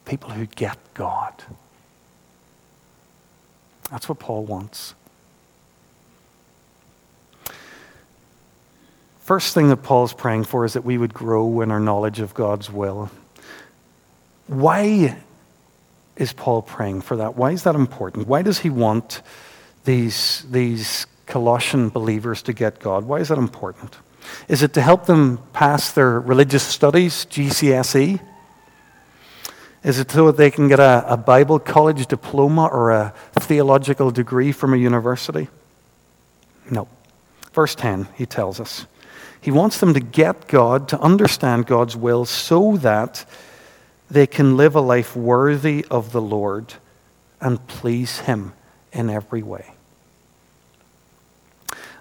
People 0.05 0.29
who 0.29 0.45
get 0.45 0.77
God. 0.93 1.33
That's 3.89 4.07
what 4.07 4.19
Paul 4.19 4.45
wants. 4.45 4.93
First 9.19 9.53
thing 9.53 9.69
that 9.69 9.77
Paul's 9.77 10.13
praying 10.13 10.45
for 10.45 10.65
is 10.65 10.73
that 10.73 10.83
we 10.83 10.97
would 10.97 11.13
grow 11.13 11.61
in 11.61 11.71
our 11.71 11.79
knowledge 11.79 12.19
of 12.19 12.33
God's 12.33 12.71
will. 12.71 13.11
Why 14.47 15.17
is 16.15 16.33
Paul 16.33 16.61
praying 16.61 17.01
for 17.01 17.17
that? 17.17 17.37
Why 17.37 17.51
is 17.51 17.63
that 17.63 17.75
important? 17.75 18.27
Why 18.27 18.41
does 18.41 18.59
he 18.59 18.69
want 18.69 19.21
these, 19.83 20.45
these 20.49 21.07
Colossian 21.25 21.89
believers 21.89 22.41
to 22.43 22.53
get 22.53 22.79
God? 22.79 23.05
Why 23.05 23.19
is 23.19 23.29
that 23.29 23.37
important? 23.37 23.95
Is 24.47 24.63
it 24.63 24.73
to 24.73 24.81
help 24.81 25.05
them 25.05 25.39
pass 25.53 25.91
their 25.91 26.19
religious 26.19 26.63
studies, 26.63 27.25
GCSE? 27.25 28.19
Is 29.83 29.97
it 29.97 30.11
so 30.11 30.27
that 30.27 30.37
they 30.37 30.51
can 30.51 30.67
get 30.67 30.79
a, 30.79 31.03
a 31.07 31.17
Bible 31.17 31.57
college 31.57 32.05
diploma 32.05 32.67
or 32.67 32.91
a 32.91 33.13
theological 33.33 34.11
degree 34.11 34.51
from 34.51 34.73
a 34.73 34.77
university? 34.77 35.47
No. 36.69 36.87
Verse 37.53 37.73
10, 37.75 38.07
he 38.15 38.25
tells 38.25 38.59
us. 38.59 38.85
He 39.41 39.49
wants 39.49 39.79
them 39.79 39.95
to 39.95 39.99
get 39.99 40.47
God, 40.47 40.87
to 40.89 40.99
understand 40.99 41.65
God's 41.65 41.97
will, 41.97 42.25
so 42.25 42.77
that 42.77 43.25
they 44.09 44.27
can 44.27 44.55
live 44.55 44.75
a 44.75 44.81
life 44.81 45.15
worthy 45.15 45.83
of 45.89 46.11
the 46.11 46.21
Lord 46.21 46.75
and 47.39 47.65
please 47.67 48.19
Him 48.19 48.53
in 48.91 49.09
every 49.09 49.43
way. 49.43 49.73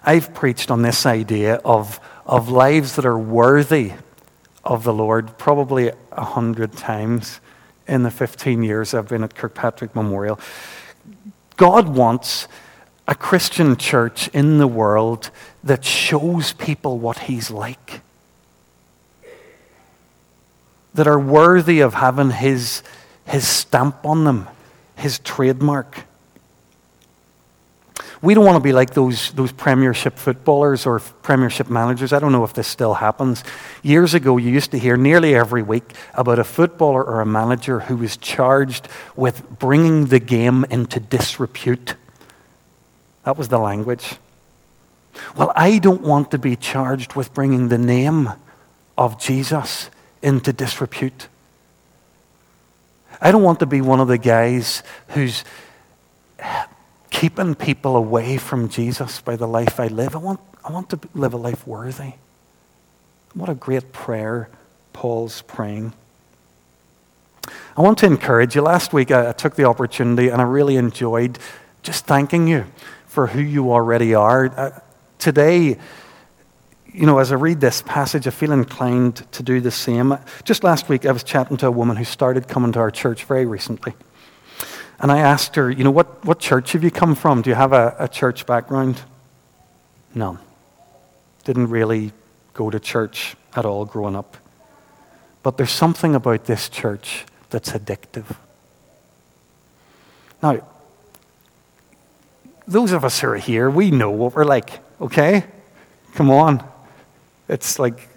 I've 0.03 0.33
preached 0.33 0.71
on 0.71 0.81
this 0.81 1.05
idea 1.05 1.55
of, 1.55 1.99
of 2.25 2.49
lives 2.49 2.95
that 2.95 3.05
are 3.05 3.17
worthy 3.17 3.93
of 4.63 4.83
the 4.83 4.93
Lord 4.93 5.37
probably 5.37 5.91
a 6.11 6.23
hundred 6.23 6.73
times 6.73 7.39
in 7.87 8.03
the 8.03 8.11
15 8.11 8.63
years 8.63 8.93
I've 8.93 9.09
been 9.09 9.23
at 9.23 9.35
Kirkpatrick 9.35 9.95
Memorial. 9.95 10.39
God 11.57 11.89
wants 11.89 12.47
a 13.07 13.15
Christian 13.15 13.75
church 13.75 14.27
in 14.29 14.57
the 14.57 14.67
world 14.67 15.31
that 15.63 15.83
shows 15.83 16.53
people 16.53 16.97
what 16.97 17.19
He's 17.19 17.51
like, 17.51 18.01
that 20.93 21.07
are 21.07 21.19
worthy 21.19 21.81
of 21.81 21.95
having 21.95 22.31
His, 22.31 22.83
his 23.25 23.47
stamp 23.47 24.05
on 24.05 24.23
them, 24.23 24.47
His 24.95 25.19
trademark. 25.19 26.05
We 28.21 28.35
don't 28.35 28.45
want 28.45 28.57
to 28.57 28.63
be 28.63 28.71
like 28.71 28.91
those, 28.91 29.31
those 29.31 29.51
premiership 29.51 30.17
footballers 30.17 30.85
or 30.85 30.99
premiership 30.99 31.69
managers. 31.71 32.13
I 32.13 32.19
don't 32.19 32.31
know 32.31 32.43
if 32.43 32.53
this 32.53 32.67
still 32.67 32.93
happens. 32.93 33.43
Years 33.81 34.13
ago, 34.13 34.37
you 34.37 34.51
used 34.51 34.71
to 34.71 34.79
hear 34.79 34.95
nearly 34.95 35.33
every 35.33 35.63
week 35.63 35.93
about 36.13 36.37
a 36.37 36.43
footballer 36.43 37.03
or 37.03 37.21
a 37.21 37.25
manager 37.25 37.79
who 37.79 37.97
was 37.97 38.17
charged 38.17 38.87
with 39.15 39.57
bringing 39.57 40.05
the 40.05 40.19
game 40.19 40.65
into 40.69 40.99
disrepute. 40.99 41.95
That 43.23 43.37
was 43.37 43.47
the 43.47 43.57
language. 43.57 44.17
Well, 45.35 45.51
I 45.55 45.79
don't 45.79 46.01
want 46.01 46.29
to 46.31 46.37
be 46.37 46.55
charged 46.55 47.15
with 47.15 47.33
bringing 47.33 47.69
the 47.69 47.77
name 47.79 48.29
of 48.97 49.19
Jesus 49.19 49.89
into 50.21 50.53
disrepute. 50.53 51.27
I 53.19 53.31
don't 53.31 53.43
want 53.43 53.59
to 53.59 53.65
be 53.65 53.81
one 53.81 53.99
of 53.99 54.07
the 54.07 54.17
guys 54.19 54.83
who's 55.09 55.43
keeping 57.11 57.53
people 57.53 57.95
away 57.95 58.37
from 58.37 58.69
Jesus 58.69 59.21
by 59.21 59.35
the 59.35 59.47
life 59.47 59.79
I 59.79 59.87
live. 59.87 60.15
I 60.15 60.19
want, 60.19 60.39
I 60.63 60.71
want 60.71 60.89
to 60.89 60.99
live 61.13 61.33
a 61.33 61.37
life 61.37 61.67
worthy. 61.67 62.13
What 63.35 63.49
a 63.49 63.53
great 63.53 63.93
prayer 63.93 64.49
Paul's 64.93 65.43
praying. 65.43 65.93
I 67.77 67.81
want 67.81 67.99
to 67.99 68.05
encourage 68.05 68.55
you. 68.55 68.61
Last 68.61 68.93
week 68.93 69.11
I, 69.11 69.31
took 69.33 69.55
the 69.55 69.65
opportunity 69.65 70.29
and 70.29 70.41
I 70.41 70.45
really 70.45 70.77
enjoyed 70.77 71.37
just 71.83 72.05
thanking 72.05 72.47
you 72.47 72.65
for 73.05 73.27
who 73.27 73.41
you 73.41 73.71
already 73.71 74.13
are. 74.13 74.45
Uh, 74.45 74.79
today, 75.19 75.77
you 76.93 77.05
know, 77.05 77.19
as 77.19 77.31
I 77.31 77.35
read 77.35 77.61
this 77.61 77.81
passage, 77.81 78.27
I 78.27 78.31
feel 78.31 78.51
inclined 78.51 79.31
to 79.33 79.43
do 79.43 79.61
the 79.61 79.71
same. 79.71 80.17
Just 80.43 80.63
last 80.63 80.89
week, 80.89 81.05
I 81.05 81.11
was 81.11 81.23
chatting 81.23 81.57
to 81.57 81.67
a 81.67 81.71
woman 81.71 81.97
who 81.97 82.03
started 82.03 82.47
coming 82.47 82.71
to 82.73 82.79
our 82.79 82.91
church 82.91 83.23
very 83.25 83.45
recently. 83.45 83.93
And 85.01 85.11
I 85.11 85.17
asked 85.17 85.55
her, 85.55 85.69
you 85.69 85.83
know, 85.83 85.91
what, 85.91 86.23
what 86.23 86.39
church 86.39 86.73
have 86.73 86.83
you 86.83 86.91
come 86.91 87.15
from? 87.15 87.41
Do 87.41 87.49
you 87.49 87.55
have 87.55 87.73
a, 87.73 87.95
a 87.97 88.07
church 88.07 88.45
background? 88.45 89.01
None. 90.13 90.37
Didn't 91.43 91.69
really 91.69 92.11
go 92.53 92.69
to 92.69 92.79
church 92.79 93.35
at 93.55 93.65
all 93.65 93.83
growing 93.83 94.15
up. 94.15 94.37
But 95.41 95.57
there's 95.57 95.71
something 95.71 96.13
about 96.13 96.45
this 96.45 96.69
church 96.69 97.25
that's 97.49 97.71
addictive. 97.71 98.35
Now, 100.43 100.61
those 102.67 102.91
of 102.91 103.03
us 103.03 103.19
who 103.19 103.29
are 103.29 103.37
here, 103.37 103.71
we 103.71 103.89
know 103.89 104.11
what 104.11 104.35
we're 104.35 104.45
like, 104.45 104.81
okay? 105.01 105.45
Come 106.13 106.29
on. 106.29 106.63
It's 107.49 107.79
like 107.79 108.07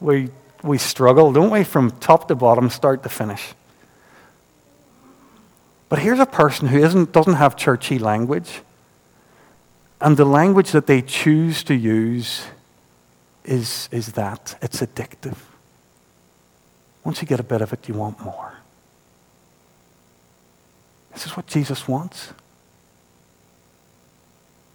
we, 0.00 0.30
we 0.62 0.78
struggle, 0.78 1.34
don't 1.34 1.50
we, 1.50 1.64
from 1.64 1.90
top 1.90 2.28
to 2.28 2.34
bottom, 2.34 2.70
start 2.70 3.02
to 3.02 3.10
finish. 3.10 3.52
But 5.88 6.00
here's 6.00 6.20
a 6.20 6.26
person 6.26 6.68
who 6.68 6.78
isn't, 6.78 7.12
doesn't 7.12 7.34
have 7.34 7.56
churchy 7.56 7.98
language. 7.98 8.60
And 10.00 10.16
the 10.16 10.24
language 10.24 10.72
that 10.72 10.86
they 10.86 11.02
choose 11.02 11.64
to 11.64 11.74
use 11.74 12.44
is, 13.44 13.88
is 13.90 14.12
that 14.12 14.56
it's 14.60 14.80
addictive. 14.80 15.36
Once 17.04 17.22
you 17.22 17.26
get 17.26 17.40
a 17.40 17.44
bit 17.44 17.62
of 17.62 17.72
it, 17.72 17.88
you 17.88 17.94
want 17.94 18.20
more. 18.20 18.52
This 21.14 21.24
is 21.26 21.36
what 21.36 21.46
Jesus 21.46 21.88
wants. 21.88 22.32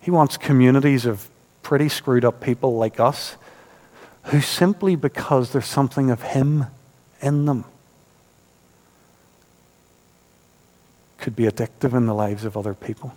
He 0.02 0.12
wants 0.12 0.36
communities 0.36 1.06
of 1.06 1.30
pretty 1.62 1.88
screwed 1.90 2.26
up 2.26 2.42
people 2.42 2.76
like 2.76 3.00
us 3.00 3.38
who 4.26 4.42
simply 4.42 4.96
because 4.96 5.52
there's 5.52 5.68
something 5.68 6.10
of 6.10 6.22
Him 6.22 6.66
in 7.22 7.46
them 7.46 7.66
could 11.24 11.36
be 11.38 11.46
addictive 11.46 11.96
in 11.96 12.06
the 12.06 12.14
lives 12.14 12.44
of 12.44 12.58
other 12.58 12.74
people. 12.74 13.14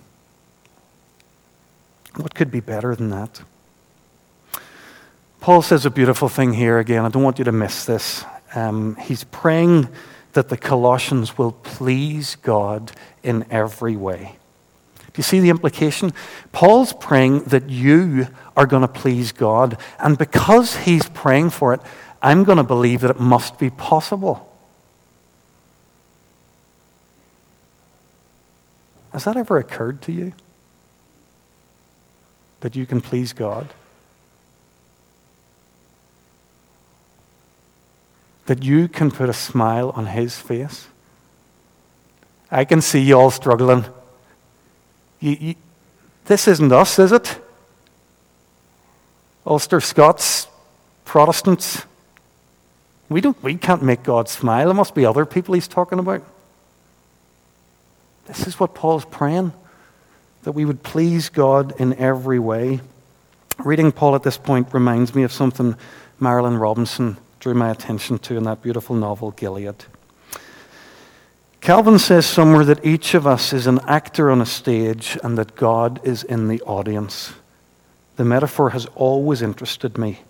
What 2.14 2.36
could 2.36 2.52
be 2.52 2.60
better 2.60 2.94
than 2.94 3.10
that? 3.10 3.42
Paul 5.40 5.60
says 5.60 5.84
a 5.84 5.90
beautiful 5.90 6.28
thing 6.28 6.52
here 6.52 6.78
again. 6.78 7.04
I 7.04 7.08
don't 7.08 7.24
want 7.24 7.40
you 7.40 7.44
to 7.46 7.52
miss 7.52 7.84
this. 7.84 8.24
Um, 8.54 8.94
he's 8.94 9.24
praying 9.24 9.88
that 10.34 10.48
the 10.48 10.56
Colossians 10.56 11.36
will 11.36 11.50
please 11.50 12.36
God 12.36 12.92
in 13.24 13.44
every 13.50 13.96
way. 13.96 14.36
Do 14.98 15.12
you 15.16 15.24
see 15.24 15.40
the 15.40 15.50
implication? 15.50 16.12
Paul's 16.52 16.92
praying 16.92 17.44
that 17.46 17.68
you 17.68 18.28
are 18.56 18.66
going 18.66 18.82
to 18.82 18.88
please 18.88 19.32
God. 19.32 19.78
And 19.98 20.16
because 20.16 20.76
he's 20.76 21.08
praying 21.08 21.50
for 21.50 21.74
it, 21.74 21.80
I'm 22.22 22.44
going 22.44 22.58
to 22.58 22.64
believe 22.64 23.00
that 23.00 23.10
it 23.10 23.18
must 23.18 23.58
be 23.58 23.70
possible. 23.70 24.55
Has 29.16 29.24
that 29.24 29.38
ever 29.38 29.56
occurred 29.56 30.02
to 30.02 30.12
you? 30.12 30.34
That 32.60 32.76
you 32.76 32.84
can 32.84 33.00
please 33.00 33.32
God? 33.32 33.72
That 38.44 38.62
you 38.62 38.88
can 38.88 39.10
put 39.10 39.30
a 39.30 39.32
smile 39.32 39.88
on 39.96 40.04
His 40.04 40.38
face? 40.38 40.88
I 42.50 42.66
can 42.66 42.82
see 42.82 43.00
you 43.00 43.18
all 43.18 43.30
struggling. 43.30 43.86
You, 45.20 45.36
you, 45.40 45.54
this 46.26 46.46
isn't 46.46 46.70
us, 46.70 46.98
is 46.98 47.10
it? 47.10 47.40
Ulster 49.46 49.80
Scots, 49.80 50.46
Protestants. 51.06 51.86
We, 53.08 53.22
don't, 53.22 53.42
we 53.42 53.56
can't 53.56 53.82
make 53.82 54.02
God 54.02 54.28
smile. 54.28 54.70
It 54.70 54.74
must 54.74 54.94
be 54.94 55.06
other 55.06 55.24
people 55.24 55.54
he's 55.54 55.68
talking 55.68 55.98
about. 55.98 56.22
This 58.26 58.46
is 58.46 58.58
what 58.58 58.74
Paul's 58.74 59.04
praying 59.04 59.52
that 60.42 60.52
we 60.52 60.64
would 60.64 60.82
please 60.82 61.28
God 61.28 61.80
in 61.80 61.94
every 61.94 62.38
way. 62.38 62.80
Reading 63.58 63.90
Paul 63.90 64.14
at 64.14 64.22
this 64.22 64.38
point 64.38 64.72
reminds 64.72 65.14
me 65.14 65.22
of 65.22 65.32
something 65.32 65.74
Marilynne 66.20 66.60
Robinson 66.60 67.16
drew 67.40 67.54
my 67.54 67.70
attention 67.70 68.18
to 68.20 68.36
in 68.36 68.44
that 68.44 68.62
beautiful 68.62 68.94
novel, 68.94 69.32
Gilead. 69.32 69.84
Calvin 71.60 71.98
says 71.98 72.26
somewhere 72.26 72.64
that 72.64 72.84
each 72.84 73.14
of 73.14 73.26
us 73.26 73.52
is 73.52 73.66
an 73.66 73.80
actor 73.88 74.30
on 74.30 74.40
a 74.40 74.46
stage 74.46 75.18
and 75.24 75.36
that 75.36 75.56
God 75.56 76.00
is 76.04 76.22
in 76.22 76.48
the 76.48 76.60
audience. 76.62 77.32
The 78.16 78.24
metaphor 78.24 78.70
has 78.70 78.86
always 78.94 79.42
interested 79.42 79.98
me 79.98 80.20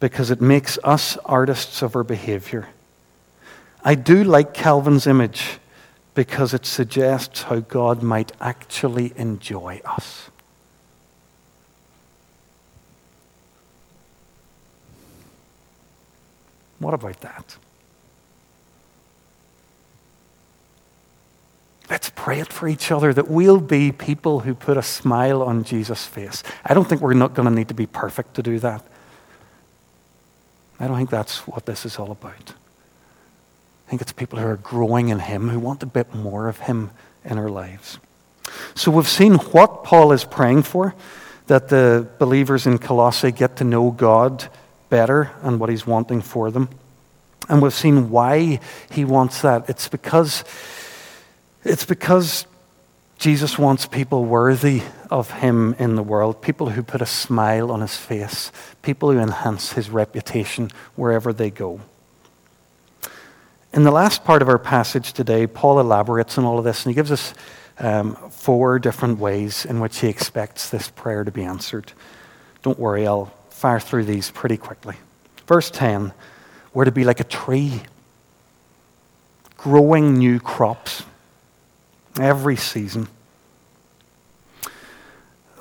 because 0.00 0.30
it 0.30 0.40
makes 0.40 0.78
us 0.82 1.16
artists 1.24 1.82
of 1.82 1.94
our 1.94 2.02
behavior. 2.02 2.68
I 3.84 3.94
do 3.94 4.24
like 4.24 4.54
Calvin's 4.54 5.06
image 5.06 5.58
because 6.16 6.54
it 6.54 6.64
suggests 6.64 7.42
how 7.42 7.60
God 7.60 8.02
might 8.02 8.32
actually 8.40 9.12
enjoy 9.16 9.82
us. 9.84 10.30
What 16.78 16.94
about 16.94 17.20
that? 17.20 17.56
Let's 21.90 22.08
pray 22.08 22.40
it 22.40 22.50
for 22.50 22.66
each 22.66 22.90
other 22.90 23.12
that 23.12 23.28
we'll 23.28 23.60
be 23.60 23.92
people 23.92 24.40
who 24.40 24.54
put 24.54 24.78
a 24.78 24.82
smile 24.82 25.42
on 25.42 25.64
Jesus' 25.64 26.06
face. 26.06 26.42
I 26.64 26.72
don't 26.72 26.88
think 26.88 27.02
we're 27.02 27.12
not 27.12 27.34
going 27.34 27.46
to 27.46 27.54
need 27.54 27.68
to 27.68 27.74
be 27.74 27.86
perfect 27.86 28.34
to 28.36 28.42
do 28.42 28.58
that. 28.60 28.82
I 30.80 30.88
don't 30.88 30.96
think 30.96 31.10
that's 31.10 31.46
what 31.46 31.66
this 31.66 31.84
is 31.84 31.98
all 31.98 32.10
about. 32.10 32.54
I 33.86 33.90
think 33.90 34.02
it's 34.02 34.12
people 34.12 34.38
who 34.40 34.46
are 34.46 34.56
growing 34.56 35.10
in 35.10 35.20
Him, 35.20 35.48
who 35.48 35.60
want 35.60 35.82
a 35.82 35.86
bit 35.86 36.12
more 36.12 36.48
of 36.48 36.58
Him 36.58 36.90
in 37.24 37.38
our 37.38 37.48
lives. 37.48 37.98
So 38.74 38.90
we've 38.90 39.08
seen 39.08 39.34
what 39.34 39.84
Paul 39.84 40.12
is 40.12 40.24
praying 40.24 40.64
for, 40.64 40.94
that 41.46 41.68
the 41.68 42.08
believers 42.18 42.66
in 42.66 42.78
Colossae 42.78 43.30
get 43.30 43.56
to 43.56 43.64
know 43.64 43.92
God 43.92 44.48
better 44.88 45.30
and 45.42 45.60
what 45.60 45.70
He's 45.70 45.86
wanting 45.86 46.20
for 46.20 46.50
them. 46.50 46.68
And 47.48 47.62
we've 47.62 47.72
seen 47.72 48.10
why 48.10 48.58
He 48.90 49.04
wants 49.04 49.42
that. 49.42 49.70
It's 49.70 49.86
because, 49.86 50.42
it's 51.62 51.84
because 51.84 52.44
Jesus 53.18 53.56
wants 53.56 53.86
people 53.86 54.24
worthy 54.24 54.82
of 55.12 55.30
Him 55.30 55.76
in 55.78 55.94
the 55.94 56.02
world, 56.02 56.42
people 56.42 56.70
who 56.70 56.82
put 56.82 57.02
a 57.02 57.06
smile 57.06 57.70
on 57.70 57.82
His 57.82 57.96
face, 57.96 58.50
people 58.82 59.12
who 59.12 59.18
enhance 59.20 59.74
His 59.74 59.90
reputation 59.90 60.72
wherever 60.96 61.32
they 61.32 61.50
go. 61.50 61.80
In 63.76 63.84
the 63.84 63.90
last 63.90 64.24
part 64.24 64.40
of 64.40 64.48
our 64.48 64.58
passage 64.58 65.12
today, 65.12 65.46
Paul 65.46 65.80
elaborates 65.80 66.38
on 66.38 66.46
all 66.46 66.58
of 66.58 66.64
this 66.64 66.86
and 66.86 66.92
he 66.92 66.94
gives 66.94 67.12
us 67.12 67.34
um, 67.78 68.14
four 68.30 68.78
different 68.78 69.18
ways 69.18 69.66
in 69.66 69.80
which 69.80 69.98
he 69.98 70.08
expects 70.08 70.70
this 70.70 70.88
prayer 70.88 71.24
to 71.24 71.30
be 71.30 71.44
answered. 71.44 71.92
Don't 72.62 72.78
worry, 72.78 73.06
I'll 73.06 73.26
fire 73.50 73.78
through 73.78 74.06
these 74.06 74.30
pretty 74.30 74.56
quickly. 74.56 74.96
Verse 75.46 75.70
10 75.70 76.14
we're 76.72 76.86
to 76.86 76.90
be 76.90 77.04
like 77.04 77.20
a 77.20 77.24
tree, 77.24 77.82
growing 79.58 80.16
new 80.16 80.40
crops 80.40 81.02
every 82.18 82.56
season. 82.56 83.08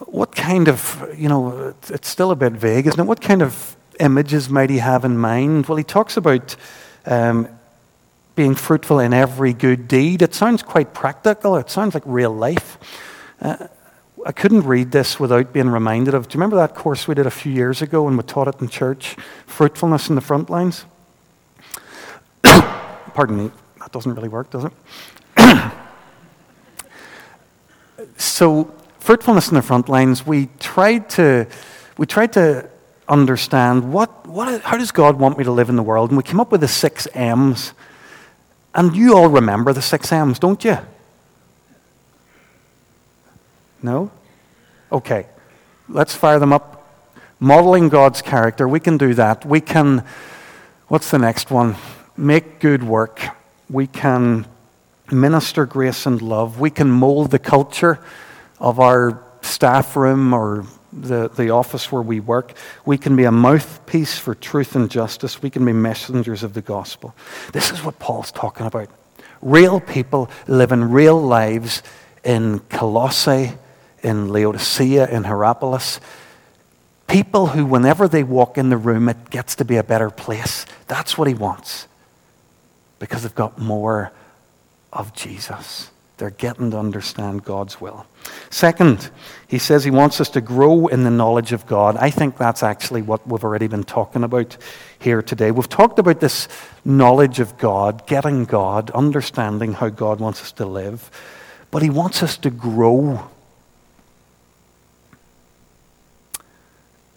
What 0.05 0.33
kind 0.33 0.69
of, 0.69 1.05
you 1.17 1.27
know, 1.27 1.73
it's 1.89 2.07
still 2.07 2.31
a 2.31 2.35
bit 2.37 2.53
vague, 2.53 2.87
isn't 2.87 2.99
it? 2.99 3.03
What 3.05 3.19
kind 3.19 3.41
of 3.41 3.75
images 3.99 4.49
might 4.49 4.69
he 4.69 4.77
have 4.77 5.03
in 5.03 5.17
mind? 5.17 5.65
Well, 5.65 5.77
he 5.77 5.83
talks 5.83 6.15
about 6.15 6.55
um, 7.05 7.49
being 8.35 8.53
fruitful 8.53 8.99
in 8.99 9.13
every 9.13 9.53
good 9.53 9.87
deed. 9.87 10.21
It 10.21 10.33
sounds 10.33 10.61
quite 10.61 10.93
practical, 10.93 11.55
it 11.55 11.69
sounds 11.69 11.93
like 11.93 12.03
real 12.05 12.31
life. 12.31 12.77
Uh, 13.41 13.67
I 14.25 14.31
couldn't 14.31 14.63
read 14.63 14.91
this 14.91 15.19
without 15.19 15.53
being 15.53 15.69
reminded 15.69 16.13
of. 16.13 16.27
Do 16.27 16.35
you 16.35 16.39
remember 16.39 16.55
that 16.57 16.73
course 16.73 17.07
we 17.07 17.15
did 17.15 17.27
a 17.27 17.31
few 17.31 17.51
years 17.51 17.81
ago 17.81 18.03
when 18.03 18.17
we 18.17 18.23
taught 18.23 18.47
it 18.47 18.59
in 18.59 18.67
church? 18.67 19.15
Fruitfulness 19.45 20.09
in 20.09 20.15
the 20.15 20.21
front 20.21 20.49
lines? 20.49 20.85
Pardon 22.43 23.37
me, 23.37 23.51
that 23.79 23.91
doesn't 23.91 24.13
really 24.13 24.29
work, 24.29 24.49
does 24.49 24.65
it? 24.65 24.71
so, 28.17 28.73
fruitfulness 28.99 29.49
in 29.49 29.55
the 29.55 29.61
front 29.61 29.89
lines, 29.89 30.25
we 30.25 30.49
tried 30.59 31.09
to, 31.11 31.47
we 31.97 32.05
tried 32.07 32.33
to 32.33 32.67
understand 33.07 33.93
what, 33.93 34.25
what, 34.27 34.61
how 34.61 34.77
does 34.77 34.91
God 34.91 35.19
want 35.19 35.37
me 35.37 35.43
to 35.43 35.51
live 35.51 35.69
in 35.69 35.75
the 35.75 35.83
world? 35.83 36.09
And 36.09 36.17
we 36.17 36.23
came 36.23 36.39
up 36.39 36.51
with 36.51 36.61
the 36.61 36.67
six 36.67 37.07
M's. 37.13 37.73
And 38.75 38.95
you 38.95 39.15
all 39.15 39.29
remember 39.29 39.71
the 39.71 39.81
six 39.81 40.11
M's, 40.11 40.37
don't 40.37 40.63
you? 40.63 40.77
No? 43.81 44.11
Okay. 44.91 45.27
Let's 45.87 46.13
fire 46.13 46.39
them 46.39 46.51
up. 46.51 46.73
Modeling 47.39 47.89
God's 47.89 48.21
character, 48.21 48.67
we 48.67 48.79
can 48.79 48.97
do 48.97 49.13
that. 49.13 49.45
We 49.45 49.61
can, 49.61 50.03
what's 50.89 51.09
the 51.09 51.19
next 51.19 51.51
one? 51.51 51.75
Make 52.17 52.59
good 52.59 52.83
work. 52.83 53.21
We 53.69 53.87
can 53.87 54.45
minister 55.11 55.65
grace 55.65 56.05
and 56.05 56.21
love. 56.21 56.59
We 56.59 56.69
can 56.69 56.89
mold 56.89 57.31
the 57.31 57.39
culture 57.39 57.99
of 58.59 58.79
our 58.79 59.23
staff 59.41 59.95
room 59.95 60.33
or 60.33 60.65
the, 60.95 61.29
the 61.29 61.49
office 61.49 61.91
where 61.91 62.01
we 62.01 62.19
work. 62.19 62.53
We 62.85 62.97
can 62.97 63.15
be 63.15 63.25
a 63.25 63.31
mouthpiece 63.31 64.17
for 64.17 64.33
truth 64.33 64.75
and 64.75 64.89
justice. 64.89 65.41
We 65.41 65.49
can 65.49 65.65
be 65.65 65.73
messengers 65.73 66.43
of 66.43 66.53
the 66.53 66.61
gospel. 66.61 67.15
This 67.51 67.71
is 67.71 67.83
what 67.83 67.99
Paul's 67.99 68.31
talking 68.31 68.65
about. 68.65 68.89
Real 69.41 69.79
people 69.79 70.29
living 70.47 70.83
real 70.83 71.21
lives 71.21 71.83
in 72.23 72.59
Colossae, 72.69 73.53
in 74.01 74.29
Laodicea, 74.29 75.09
in 75.09 75.23
Hierapolis. 75.23 75.99
People 77.07 77.47
who, 77.47 77.65
whenever 77.65 78.07
they 78.07 78.23
walk 78.23 78.57
in 78.57 78.69
the 78.69 78.77
room, 78.77 79.09
it 79.09 79.29
gets 79.29 79.55
to 79.57 79.65
be 79.65 79.77
a 79.77 79.83
better 79.83 80.09
place. 80.09 80.65
That's 80.87 81.17
what 81.17 81.27
he 81.27 81.33
wants. 81.33 81.87
Because 82.97 83.23
they've 83.23 83.35
got 83.35 83.59
more 83.59 84.11
of 84.91 85.13
Jesus. 85.13 85.91
They're 86.17 86.29
getting 86.29 86.71
to 86.71 86.79
understand 86.79 87.43
God's 87.43 87.81
will. 87.81 88.05
Second, 88.49 89.09
he 89.47 89.59
says 89.59 89.83
he 89.83 89.91
wants 89.91 90.21
us 90.21 90.29
to 90.29 90.41
grow 90.41 90.87
in 90.87 91.03
the 91.03 91.11
knowledge 91.11 91.51
of 91.51 91.65
God. 91.67 91.97
I 91.97 92.09
think 92.09 92.37
that's 92.37 92.63
actually 92.63 93.01
what 93.01 93.27
we've 93.27 93.43
already 93.43 93.67
been 93.67 93.83
talking 93.83 94.23
about 94.23 94.57
here 94.97 95.21
today. 95.21 95.51
We've 95.51 95.67
talked 95.67 95.99
about 95.99 96.21
this 96.21 96.47
knowledge 96.85 97.39
of 97.39 97.57
God, 97.57 98.07
getting 98.07 98.45
God, 98.45 98.91
understanding 98.91 99.73
how 99.73 99.89
God 99.89 100.19
wants 100.19 100.41
us 100.41 100.51
to 100.53 100.65
live. 100.65 101.11
But 101.69 101.83
he 101.83 101.89
wants 101.89 102.23
us 102.23 102.37
to 102.37 102.49
grow 102.49 103.29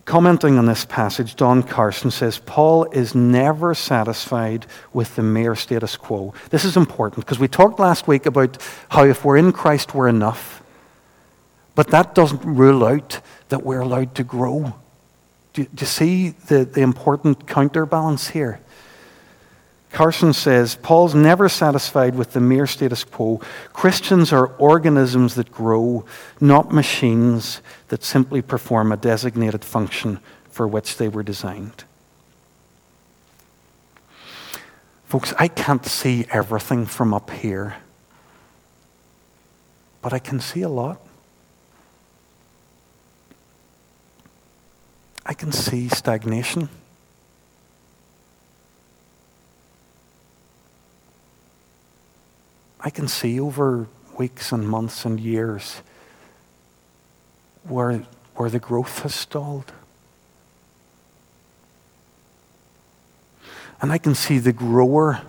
Commenting 0.09 0.57
on 0.57 0.64
this 0.64 0.87
passage, 0.87 1.37
Don 1.37 1.62
Carson 1.62 2.11
says 2.11 2.38
Paul 2.38 2.85
is 2.92 3.14
never 3.14 3.75
satisfied 3.75 4.64
with 4.94 5.14
the 5.16 5.23
mere 5.23 5.55
status 5.55 5.99
quo. 5.99 6.33
This 6.49 6.64
is 6.64 6.79
important 6.79 7.27
because 7.27 7.38
we 7.38 7.47
talked 7.47 7.79
last 7.79 8.09
week 8.09 8.25
about 8.25 8.57
how 8.88 9.05
if 9.05 9.23
we're 9.23 9.37
in 9.37 9.53
Christ, 9.53 9.94
we're 9.94 10.09
enough. 10.09 10.62
But 11.75 11.88
that 11.88 12.14
doesn't 12.14 12.42
rule 12.42 12.87
out 12.87 13.21
that 13.51 13.66
we're 13.66 13.81
allowed 13.81 14.14
to 14.14 14.25
grow. 14.25 14.77
Do, 15.53 15.64
do 15.64 15.83
you 15.83 15.87
see 15.87 16.31
the, 16.31 16.64
the 16.64 16.81
important 16.81 17.47
counterbalance 17.47 18.29
here? 18.29 18.61
Carson 19.99 20.33
says 20.33 20.77
Paul's 20.77 21.13
never 21.13 21.49
satisfied 21.49 22.15
with 22.15 22.33
the 22.33 22.39
mere 22.39 22.69
status 22.69 23.03
quo. 23.03 23.41
Christians 23.73 24.33
are 24.33 24.47
organisms 24.47 25.35
that 25.35 25.51
grow, 25.51 26.05
not 26.41 26.71
machines 26.71 27.61
that 27.89 28.05
simply 28.05 28.41
perform 28.41 28.93
a 28.93 28.97
designated 28.97 29.65
function 29.65 30.21
for 30.51 30.69
which 30.69 30.99
they 30.99 31.09
were 31.09 31.25
designed. 31.25 31.83
Folks, 35.07 35.35
I 35.37 35.49
can't 35.49 35.85
see 35.85 36.27
everything 36.31 36.87
from 36.87 37.13
up 37.13 37.31
here, 37.33 37.79
but 40.01 40.13
I 40.13 40.21
can 40.21 40.39
see 40.39 40.63
a 40.63 40.69
lot. 40.69 41.01
I 45.27 45.35
can 45.35 45.51
see 45.51 45.89
stagnation. 45.89 46.69
I 52.81 52.91
can 52.91 53.09
see 53.09 53.41
over 53.41 53.87
weeks 54.17 54.53
and 54.53 54.69
months 54.69 55.05
and 55.05 55.19
years 55.19 55.83
where, 57.64 58.05
where 58.37 58.51
the 58.51 58.59
growth 58.59 59.03
has 59.03 59.14
stalled. 59.14 59.73
And 63.81 63.93
I 63.93 63.99
can 63.99 64.14
see 64.14 64.38
the 64.38 64.53
grower 64.53 65.23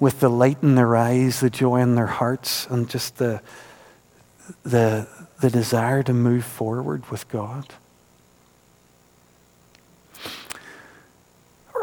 with 0.00 0.20
the 0.20 0.30
light 0.30 0.58
in 0.62 0.74
their 0.74 0.96
eyes, 0.96 1.40
the 1.40 1.50
joy 1.50 1.80
in 1.80 1.94
their 1.94 2.06
hearts, 2.06 2.66
and 2.66 2.88
just 2.88 3.18
the, 3.18 3.40
the, 4.62 5.06
the 5.40 5.50
desire 5.50 6.02
to 6.02 6.12
move 6.12 6.44
forward 6.44 7.10
with 7.10 7.28
God. 7.28 7.66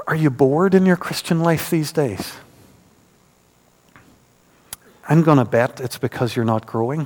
Are 0.08 0.16
you 0.16 0.30
bored 0.30 0.76
in 0.76 0.86
your 0.86 0.98
Christian 0.98 1.40
life 1.40 1.70
these 1.70 1.92
days? 1.92 2.34
I'm 5.12 5.24
going 5.24 5.40
to 5.40 5.46
bet 5.46 5.82
it's 5.82 5.98
because 5.98 6.38
you're 6.38 6.46
not 6.46 6.66
growing. 6.66 7.06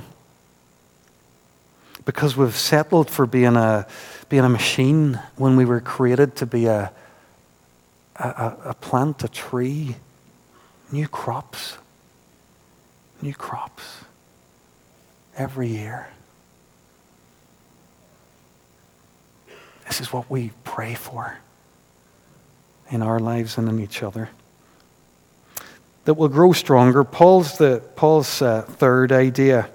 Because 2.04 2.36
we've 2.36 2.54
settled 2.54 3.10
for 3.10 3.26
being 3.26 3.56
a, 3.56 3.84
being 4.28 4.44
a 4.44 4.48
machine 4.48 5.18
when 5.34 5.56
we 5.56 5.64
were 5.64 5.80
created 5.80 6.36
to 6.36 6.46
be 6.46 6.66
a, 6.66 6.92
a, 8.14 8.56
a 8.66 8.74
plant, 8.74 9.24
a 9.24 9.28
tree, 9.28 9.96
new 10.92 11.08
crops. 11.08 11.78
New 13.22 13.34
crops 13.34 13.82
every 15.36 15.66
year. 15.66 16.06
This 19.88 20.00
is 20.00 20.12
what 20.12 20.30
we 20.30 20.52
pray 20.62 20.94
for 20.94 21.38
in 22.88 23.02
our 23.02 23.18
lives 23.18 23.58
and 23.58 23.68
in 23.68 23.80
each 23.80 24.04
other 24.04 24.30
that 26.06 26.14
will 26.14 26.28
grow 26.28 26.52
stronger. 26.52 27.04
Paul's, 27.04 27.58
the, 27.58 27.82
Paul's 27.96 28.40
uh, 28.40 28.62
third 28.62 29.12
idea 29.12 29.68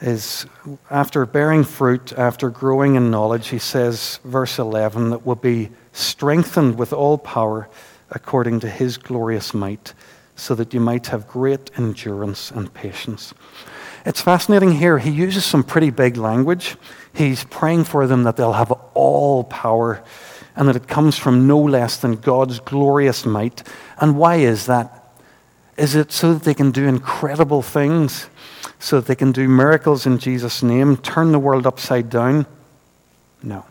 is 0.00 0.46
after 0.90 1.26
bearing 1.26 1.64
fruit, 1.64 2.12
after 2.12 2.50
growing 2.50 2.94
in 2.94 3.10
knowledge, 3.10 3.48
he 3.48 3.58
says, 3.58 4.20
verse 4.24 4.58
11, 4.58 5.10
that 5.10 5.26
will 5.26 5.36
be 5.36 5.70
strengthened 5.92 6.78
with 6.78 6.92
all 6.92 7.18
power 7.18 7.68
according 8.10 8.60
to 8.60 8.68
his 8.68 8.96
glorious 8.96 9.52
might, 9.52 9.92
so 10.36 10.54
that 10.54 10.72
you 10.72 10.80
might 10.80 11.08
have 11.08 11.28
great 11.28 11.70
endurance 11.76 12.50
and 12.50 12.72
patience. 12.72 13.34
It's 14.06 14.20
fascinating 14.20 14.72
here. 14.72 14.98
He 14.98 15.10
uses 15.10 15.44
some 15.44 15.62
pretty 15.62 15.90
big 15.90 16.16
language. 16.16 16.76
He's 17.12 17.44
praying 17.44 17.84
for 17.84 18.06
them 18.06 18.24
that 18.24 18.36
they'll 18.36 18.52
have 18.52 18.72
all 18.94 19.44
power 19.44 20.02
and 20.54 20.68
that 20.68 20.76
it 20.76 20.88
comes 20.88 21.16
from 21.16 21.46
no 21.46 21.58
less 21.58 21.96
than 21.96 22.16
God's 22.16 22.60
glorious 22.60 23.24
might. 23.24 23.62
And 24.00 24.16
why 24.16 24.36
is 24.36 24.66
that? 24.66 24.98
Is 25.76 25.94
it 25.94 26.12
so 26.12 26.34
that 26.34 26.44
they 26.44 26.54
can 26.54 26.70
do 26.70 26.86
incredible 26.86 27.62
things? 27.62 28.26
So 28.78 29.00
that 29.00 29.06
they 29.06 29.14
can 29.14 29.32
do 29.32 29.48
miracles 29.48 30.06
in 30.06 30.18
Jesus' 30.18 30.62
name, 30.62 30.96
turn 30.96 31.32
the 31.32 31.38
world 31.38 31.66
upside 31.66 32.10
down? 32.10 32.46
No. 33.42 33.64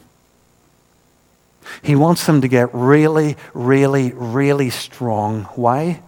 He 1.81 1.95
wants 1.95 2.25
them 2.25 2.41
to 2.41 2.47
get 2.47 2.73
really, 2.73 3.37
really, 3.53 4.13
really 4.13 4.69
strong. 4.69 5.43
Why? 5.55 6.01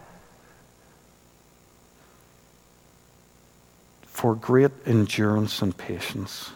For 4.03 4.35
great 4.35 4.71
endurance 4.85 5.61
and 5.61 5.77
patience. 5.77 6.51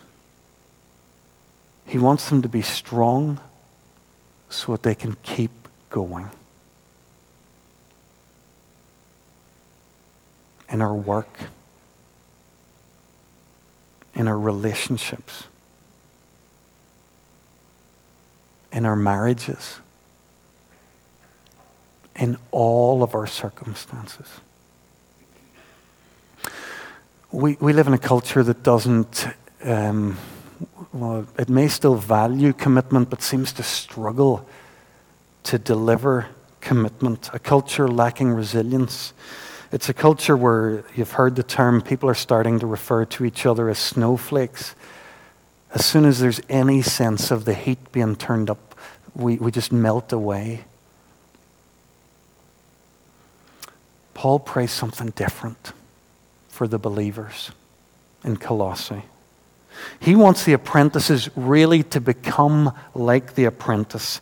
He 1.85 1.97
wants 1.97 2.29
them 2.29 2.41
to 2.41 2.49
be 2.49 2.61
strong 2.61 3.39
so 4.49 4.73
that 4.73 4.83
they 4.83 4.95
can 4.95 5.15
keep 5.23 5.51
going. 5.89 6.29
in 10.69 10.81
our 10.81 10.93
work, 10.93 11.39
in 14.13 14.27
our 14.27 14.37
relationships, 14.37 15.45
in 18.71 18.85
our 18.85 18.95
marriages, 18.95 19.79
in 22.15 22.37
all 22.51 23.03
of 23.03 23.15
our 23.15 23.27
circumstances. 23.27 24.27
We, 27.31 27.57
we 27.59 27.73
live 27.73 27.87
in 27.87 27.93
a 27.93 27.99
culture 27.99 28.43
that 28.43 28.63
doesn't, 28.63 29.27
um, 29.63 30.17
well, 30.97 31.27
it 31.37 31.47
may 31.47 31.67
still 31.67 31.95
value 31.95 32.53
commitment, 32.53 33.09
but 33.09 33.21
seems 33.21 33.53
to 33.53 33.63
struggle 33.63 34.47
to 35.43 35.59
deliver 35.59 36.27
commitment, 36.59 37.29
a 37.33 37.39
culture 37.39 37.87
lacking 37.87 38.31
resilience. 38.31 39.13
It's 39.71 39.89
a 39.89 39.93
culture 39.93 40.35
where 40.35 40.83
you've 40.95 41.11
heard 41.11 41.35
the 41.35 41.43
term, 41.43 41.81
people 41.81 42.09
are 42.09 42.15
starting 42.15 42.59
to 42.59 42.67
refer 42.67 43.05
to 43.05 43.25
each 43.25 43.45
other 43.45 43.69
as 43.69 43.77
snowflakes. 43.77 44.73
As 45.73 45.85
soon 45.85 46.05
as 46.05 46.19
there's 46.19 46.41
any 46.49 46.81
sense 46.81 47.29
of 47.29 47.45
the 47.45 47.53
heat 47.53 47.91
being 47.91 48.15
turned 48.15 48.49
up, 48.49 48.75
we, 49.13 49.37
we 49.37 49.51
just 49.51 49.71
melt 49.71 50.11
away. 50.11 50.65
Paul 54.15 54.39
prays 54.39 54.71
something 54.71 55.11
different 55.11 55.73
for 56.49 56.67
the 56.67 56.79
believers 56.79 57.51
in 58.23 58.37
Colossae. 58.37 59.03
He 59.99 60.15
wants 60.15 60.45
the 60.45 60.53
apprentices 60.53 61.29
really 61.35 61.83
to 61.83 62.01
become 62.01 62.73
like 62.93 63.35
the 63.35 63.45
apprentice 63.45 64.21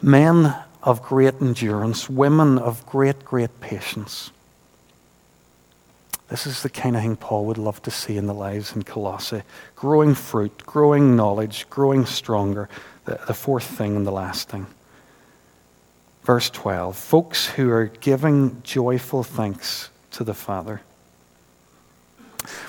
men 0.00 0.54
of 0.82 1.02
great 1.02 1.40
endurance, 1.40 2.08
women 2.08 2.58
of 2.58 2.84
great, 2.86 3.24
great 3.24 3.60
patience. 3.60 4.30
This 6.28 6.46
is 6.46 6.62
the 6.62 6.70
kind 6.70 6.96
of 6.96 7.02
thing 7.02 7.16
Paul 7.16 7.44
would 7.46 7.58
love 7.58 7.82
to 7.82 7.90
see 7.90 8.16
in 8.16 8.26
the 8.26 8.34
lives 8.34 8.74
in 8.74 8.84
Colossae 8.84 9.42
growing 9.76 10.14
fruit, 10.14 10.64
growing 10.64 11.14
knowledge, 11.14 11.68
growing 11.68 12.06
stronger. 12.06 12.68
The, 13.04 13.20
the 13.26 13.34
fourth 13.34 13.64
thing 13.64 13.96
and 13.96 14.06
the 14.06 14.12
last 14.12 14.48
thing. 14.48 14.66
Verse 16.22 16.48
12 16.50 16.96
folks 16.96 17.48
who 17.48 17.68
are 17.70 17.86
giving 17.86 18.62
joyful 18.62 19.24
thanks 19.24 19.90
to 20.12 20.24
the 20.24 20.34
Father. 20.34 20.80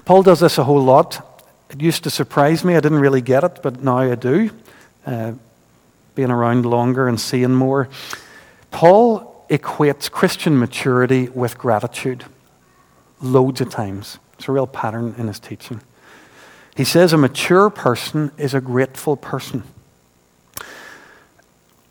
Paul 0.06 0.24
does 0.24 0.40
this 0.40 0.58
a 0.58 0.64
whole 0.64 0.84
lot. 0.84 1.33
It 1.74 1.82
used 1.82 2.04
to 2.04 2.10
surprise 2.10 2.64
me. 2.64 2.76
I 2.76 2.80
didn't 2.80 3.00
really 3.00 3.22
get 3.22 3.44
it, 3.44 3.60
but 3.62 3.84
now 3.84 3.98
I 3.98 4.16
do. 4.16 4.52
Uh, 5.06 5.34
being 6.16 6.32
around 6.32 6.66
longer 6.66 7.08
and 7.08 7.20
seeing 7.20 7.54
more. 7.54 7.90
Paul 8.72 9.46
equates 9.50 10.10
Christian 10.10 10.58
maturity 10.60 11.30
with 11.30 11.58
gratitude 11.58 12.26
loads 13.22 13.62
of 13.62 13.70
times. 13.70 14.20
It's 14.38 14.48
a 14.48 14.52
real 14.52 14.68
pattern 14.68 15.16
in 15.18 15.28
his 15.28 15.40
teaching. 15.40 15.82
He 16.76 16.84
says 16.84 17.14
a 17.14 17.18
mature 17.18 17.70
person 17.70 18.32
is 18.38 18.54
a 18.54 18.62
grateful 18.62 19.16
person. 19.16 19.64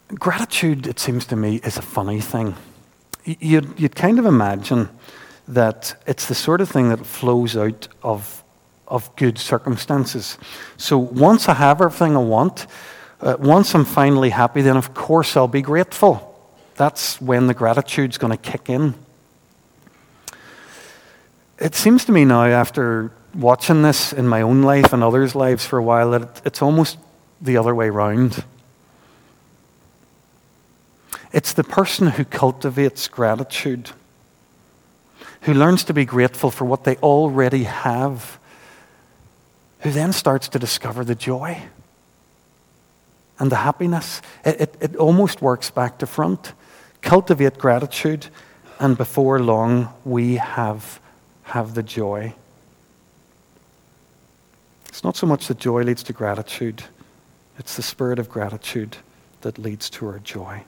Gratitude, 0.09 0.87
it 0.87 0.99
seems 0.99 1.25
to 1.27 1.37
me, 1.37 1.57
is 1.65 1.77
a 1.77 1.83
funny 1.83 2.21
thing. 2.21 2.55
You'd, 3.25 3.79
you'd 3.79 3.97
kind 3.97 4.19
of 4.19 4.27
imagine 4.27 4.89
that 5.49 6.01
it's 6.07 6.27
the 6.27 6.35
sort 6.35 6.61
of 6.61 6.69
thing 6.69 6.89
that 6.91 7.07
flows 7.07 7.57
out 7.57 7.89
of, 8.03 8.42
of 8.93 9.17
good 9.17 9.39
circumstances. 9.39 10.37
So 10.77 10.99
once 10.99 11.49
I 11.49 11.55
have 11.55 11.81
everything 11.81 12.15
I 12.15 12.21
want, 12.21 12.67
uh, 13.23 13.37
once 13.39 13.75
I'm 13.75 13.87
finally 13.87 14.29
happy, 14.31 14.61
then 14.61 14.77
of 14.77 14.93
course 14.93 15.35
I'll 15.37 15.49
be 15.49 15.63
grateful. 15.63 16.29
That's 16.77 17.21
when 17.21 17.47
the 17.47 17.55
gratitude's 17.55 18.19
going 18.19 18.37
to 18.37 18.51
kick 18.51 18.69
in. 18.69 18.95
It 21.59 21.75
seems 21.75 22.05
to 22.05 22.13
me 22.13 22.25
now, 22.25 22.45
after 22.45 23.13
watching 23.35 23.83
this 23.83 24.13
in 24.13 24.29
my 24.29 24.43
own 24.43 24.63
life 24.63 24.93
and 24.93 25.03
others' 25.03 25.35
lives 25.35 25.65
for 25.65 25.79
a 25.79 25.83
while, 25.83 26.11
that 26.11 26.43
it's 26.45 26.61
almost 26.61 26.99
the 27.41 27.57
other 27.57 27.75
way 27.75 27.89
round. 27.89 28.45
It's 31.33 31.55
the 31.55 31.65
person 31.65 32.09
who 32.09 32.25
cultivates 32.25 33.09
gratitude, 33.09 33.91
who 35.43 35.55
learns 35.55 35.85
to 35.85 35.95
be 35.95 36.05
grateful 36.05 36.51
for 36.51 36.67
what 36.67 36.85
they 36.85 36.97
already 36.97 37.65
have, 37.65 38.39
who 39.83 39.91
then 39.91 40.13
starts 40.13 40.49
to 40.49 40.59
discover 40.59 41.05
the 41.05 41.15
joy 41.15 41.61
and 43.39 43.51
the 43.51 43.57
happiness. 43.57 44.23
It, 44.45 44.61
it, 44.61 44.77
it, 44.81 44.97
almost 44.97 45.43
works 45.43 45.71
back 45.71 45.99
to 45.99 46.07
front. 46.07 46.53
Cultivate 47.01 47.59
gratitude, 47.59 48.29
and 48.79 48.97
before 48.97 49.41
long, 49.41 49.93
we 50.05 50.37
have 50.37 51.01
have 51.43 51.75
the 51.75 51.83
joy. 51.83 52.33
It's 54.87 55.03
not 55.03 55.17
so 55.17 55.27
much 55.27 55.49
that 55.49 55.59
joy 55.59 55.83
leads 55.83 56.03
to 56.05 56.13
gratitude, 56.13 56.85
it's 57.59 57.77
the 57.77 57.83
spirit 57.83 58.19
of 58.19 58.29
gratitude 58.29 58.97
that 59.41 59.59
leads 59.59 59.91
to 59.91 60.07
our 60.07 60.21
joy. 60.21 60.63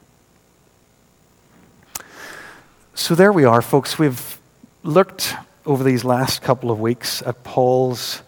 So 2.94 3.14
there 3.14 3.32
we 3.32 3.44
are, 3.44 3.62
folks. 3.62 3.98
We've 3.98 4.38
looked 4.82 5.34
over 5.64 5.84
these 5.84 6.04
last 6.04 6.42
couple 6.42 6.70
of 6.70 6.80
weeks 6.80 7.22
at 7.22 7.44
Paul's 7.44 8.22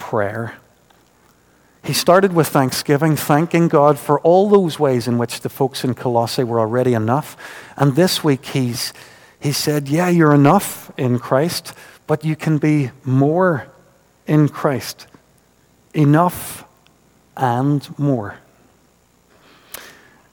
prayer. 0.00 0.56
He 1.84 1.92
started 1.92 2.32
with 2.32 2.48
thanksgiving, 2.48 3.14
thanking 3.14 3.68
God 3.68 3.98
for 3.98 4.18
all 4.20 4.48
those 4.48 4.78
ways 4.78 5.06
in 5.06 5.16
which 5.16 5.40
the 5.40 5.48
folks 5.48 5.84
in 5.84 5.94
Colossae 5.94 6.44
were 6.44 6.58
already 6.58 6.94
enough. 6.94 7.36
And 7.76 7.94
this 7.94 8.24
week 8.24 8.44
he's, 8.46 8.92
he 9.38 9.52
said, 9.52 9.88
Yeah, 9.88 10.08
you're 10.08 10.34
enough 10.34 10.90
in 10.98 11.18
Christ, 11.18 11.72
but 12.06 12.24
you 12.24 12.34
can 12.34 12.58
be 12.58 12.90
more 13.04 13.68
in 14.26 14.48
Christ. 14.48 15.06
Enough 15.94 16.64
and 17.36 17.98
more. 17.98 18.36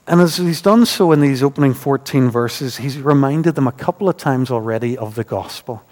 And 0.06 0.20
as 0.20 0.38
he's 0.38 0.62
done 0.62 0.86
so 0.86 1.12
in 1.12 1.20
these 1.20 1.42
opening 1.42 1.74
14 1.74 2.30
verses, 2.30 2.78
he's 2.78 2.98
reminded 2.98 3.54
them 3.54 3.66
a 3.66 3.72
couple 3.72 4.08
of 4.08 4.16
times 4.16 4.50
already 4.50 4.96
of 4.96 5.14
the 5.14 5.24
gospel. 5.24 5.82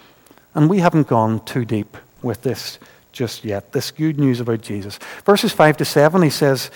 And 0.55 0.71
we 0.71 0.79
haven't 0.79 1.07
gone 1.07 1.45
too 1.45 1.67
deep 1.67 1.97
with 2.23 2.43
this 2.43 2.79
just 3.17 3.45
yet, 3.45 3.73
this 3.73 3.91
good 3.91 4.21
news 4.21 4.41
about 4.41 4.61
Jesus. 4.61 4.99
Verses 5.25 5.51
5 5.51 5.79
to 5.79 5.85
7, 5.87 6.21
he 6.21 6.29
says, 6.29 6.71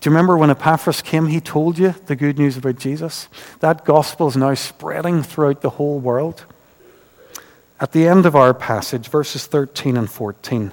Do 0.00 0.08
you 0.08 0.14
remember 0.14 0.38
when 0.38 0.48
Epaphras 0.48 1.02
came, 1.02 1.26
he 1.26 1.40
told 1.40 1.78
you 1.78 1.94
the 2.06 2.16
good 2.16 2.38
news 2.38 2.56
about 2.56 2.78
Jesus? 2.78 3.28
That 3.60 3.84
gospel 3.84 4.26
is 4.28 4.38
now 4.38 4.54
spreading 4.54 5.22
throughout 5.22 5.60
the 5.60 5.70
whole 5.70 5.98
world. 5.98 6.46
At 7.78 7.92
the 7.92 8.08
end 8.08 8.24
of 8.24 8.34
our 8.34 8.54
passage, 8.54 9.08
verses 9.08 9.46
13 9.46 9.98
and 9.98 10.10
14, 10.10 10.72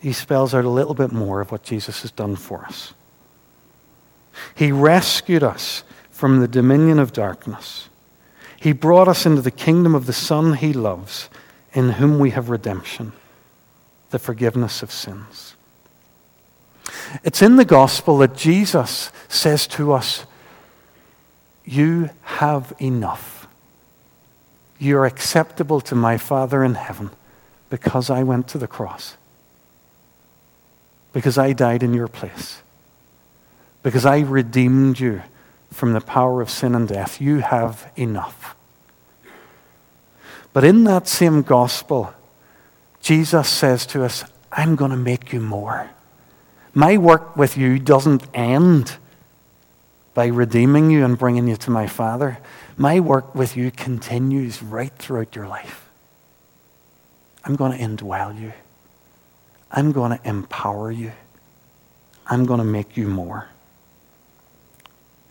he 0.00 0.12
spells 0.14 0.54
out 0.54 0.64
a 0.64 0.70
little 0.70 0.94
bit 0.94 1.12
more 1.12 1.42
of 1.42 1.52
what 1.52 1.62
Jesus 1.62 2.00
has 2.00 2.10
done 2.10 2.36
for 2.36 2.64
us. 2.64 2.94
He 4.54 4.72
rescued 4.72 5.42
us 5.42 5.84
from 6.10 6.40
the 6.40 6.48
dominion 6.48 6.98
of 6.98 7.12
darkness. 7.12 7.90
He 8.58 8.72
brought 8.72 9.06
us 9.06 9.26
into 9.26 9.42
the 9.42 9.50
kingdom 9.50 9.94
of 9.94 10.06
the 10.06 10.14
Son 10.14 10.54
he 10.54 10.72
loves, 10.72 11.28
in 11.74 11.90
whom 11.90 12.18
we 12.18 12.30
have 12.30 12.48
redemption, 12.48 13.12
the 14.10 14.18
forgiveness 14.18 14.82
of 14.82 14.90
sins. 14.90 15.54
It's 17.24 17.42
in 17.42 17.56
the 17.56 17.64
gospel 17.64 18.18
that 18.18 18.36
Jesus 18.36 19.10
says 19.28 19.66
to 19.68 19.92
us, 19.92 20.24
You 21.64 22.10
have 22.22 22.72
enough. 22.78 23.46
You're 24.78 25.06
acceptable 25.06 25.80
to 25.82 25.94
my 25.94 26.18
Father 26.18 26.62
in 26.62 26.74
heaven 26.74 27.10
because 27.70 28.10
I 28.10 28.22
went 28.22 28.48
to 28.48 28.58
the 28.58 28.68
cross, 28.68 29.16
because 31.12 31.38
I 31.38 31.52
died 31.52 31.82
in 31.82 31.94
your 31.94 32.08
place, 32.08 32.62
because 33.82 34.04
I 34.04 34.20
redeemed 34.20 35.00
you 35.00 35.22
from 35.72 35.92
the 35.92 36.00
power 36.00 36.40
of 36.40 36.50
sin 36.50 36.74
and 36.74 36.86
death. 36.86 37.20
You 37.20 37.38
have 37.38 37.90
enough. 37.96 38.54
But 40.52 40.64
in 40.64 40.84
that 40.84 41.08
same 41.08 41.42
gospel, 41.42 42.14
Jesus 43.06 43.48
says 43.48 43.86
to 43.86 44.02
us, 44.02 44.24
I'm 44.50 44.74
going 44.74 44.90
to 44.90 44.96
make 44.96 45.32
you 45.32 45.38
more. 45.38 45.90
My 46.74 46.96
work 46.96 47.36
with 47.36 47.56
you 47.56 47.78
doesn't 47.78 48.26
end 48.34 48.96
by 50.12 50.26
redeeming 50.26 50.90
you 50.90 51.04
and 51.04 51.16
bringing 51.16 51.46
you 51.46 51.54
to 51.54 51.70
my 51.70 51.86
Father. 51.86 52.38
My 52.76 52.98
work 52.98 53.32
with 53.32 53.56
you 53.56 53.70
continues 53.70 54.60
right 54.60 54.92
throughout 54.98 55.36
your 55.36 55.46
life. 55.46 55.88
I'm 57.44 57.54
going 57.54 57.78
to 57.78 57.78
indwell 57.78 58.36
you. 58.40 58.52
I'm 59.70 59.92
going 59.92 60.18
to 60.18 60.28
empower 60.28 60.90
you. 60.90 61.12
I'm 62.26 62.44
going 62.44 62.58
to 62.58 62.64
make 62.64 62.96
you 62.96 63.06
more. 63.06 63.50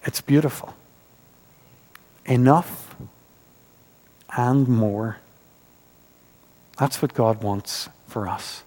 It's 0.05 0.21
beautiful. 0.21 0.73
Enough 2.25 2.95
and 4.37 4.65
more. 4.65 5.17
That's 6.77 7.01
what 7.01 7.13
God 7.13 7.41
wants 7.41 7.89
for 8.07 8.27
us 8.27 8.63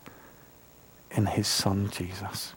in 1.10 1.26
His 1.26 1.46
Son, 1.46 1.90
Jesus. 1.90 2.54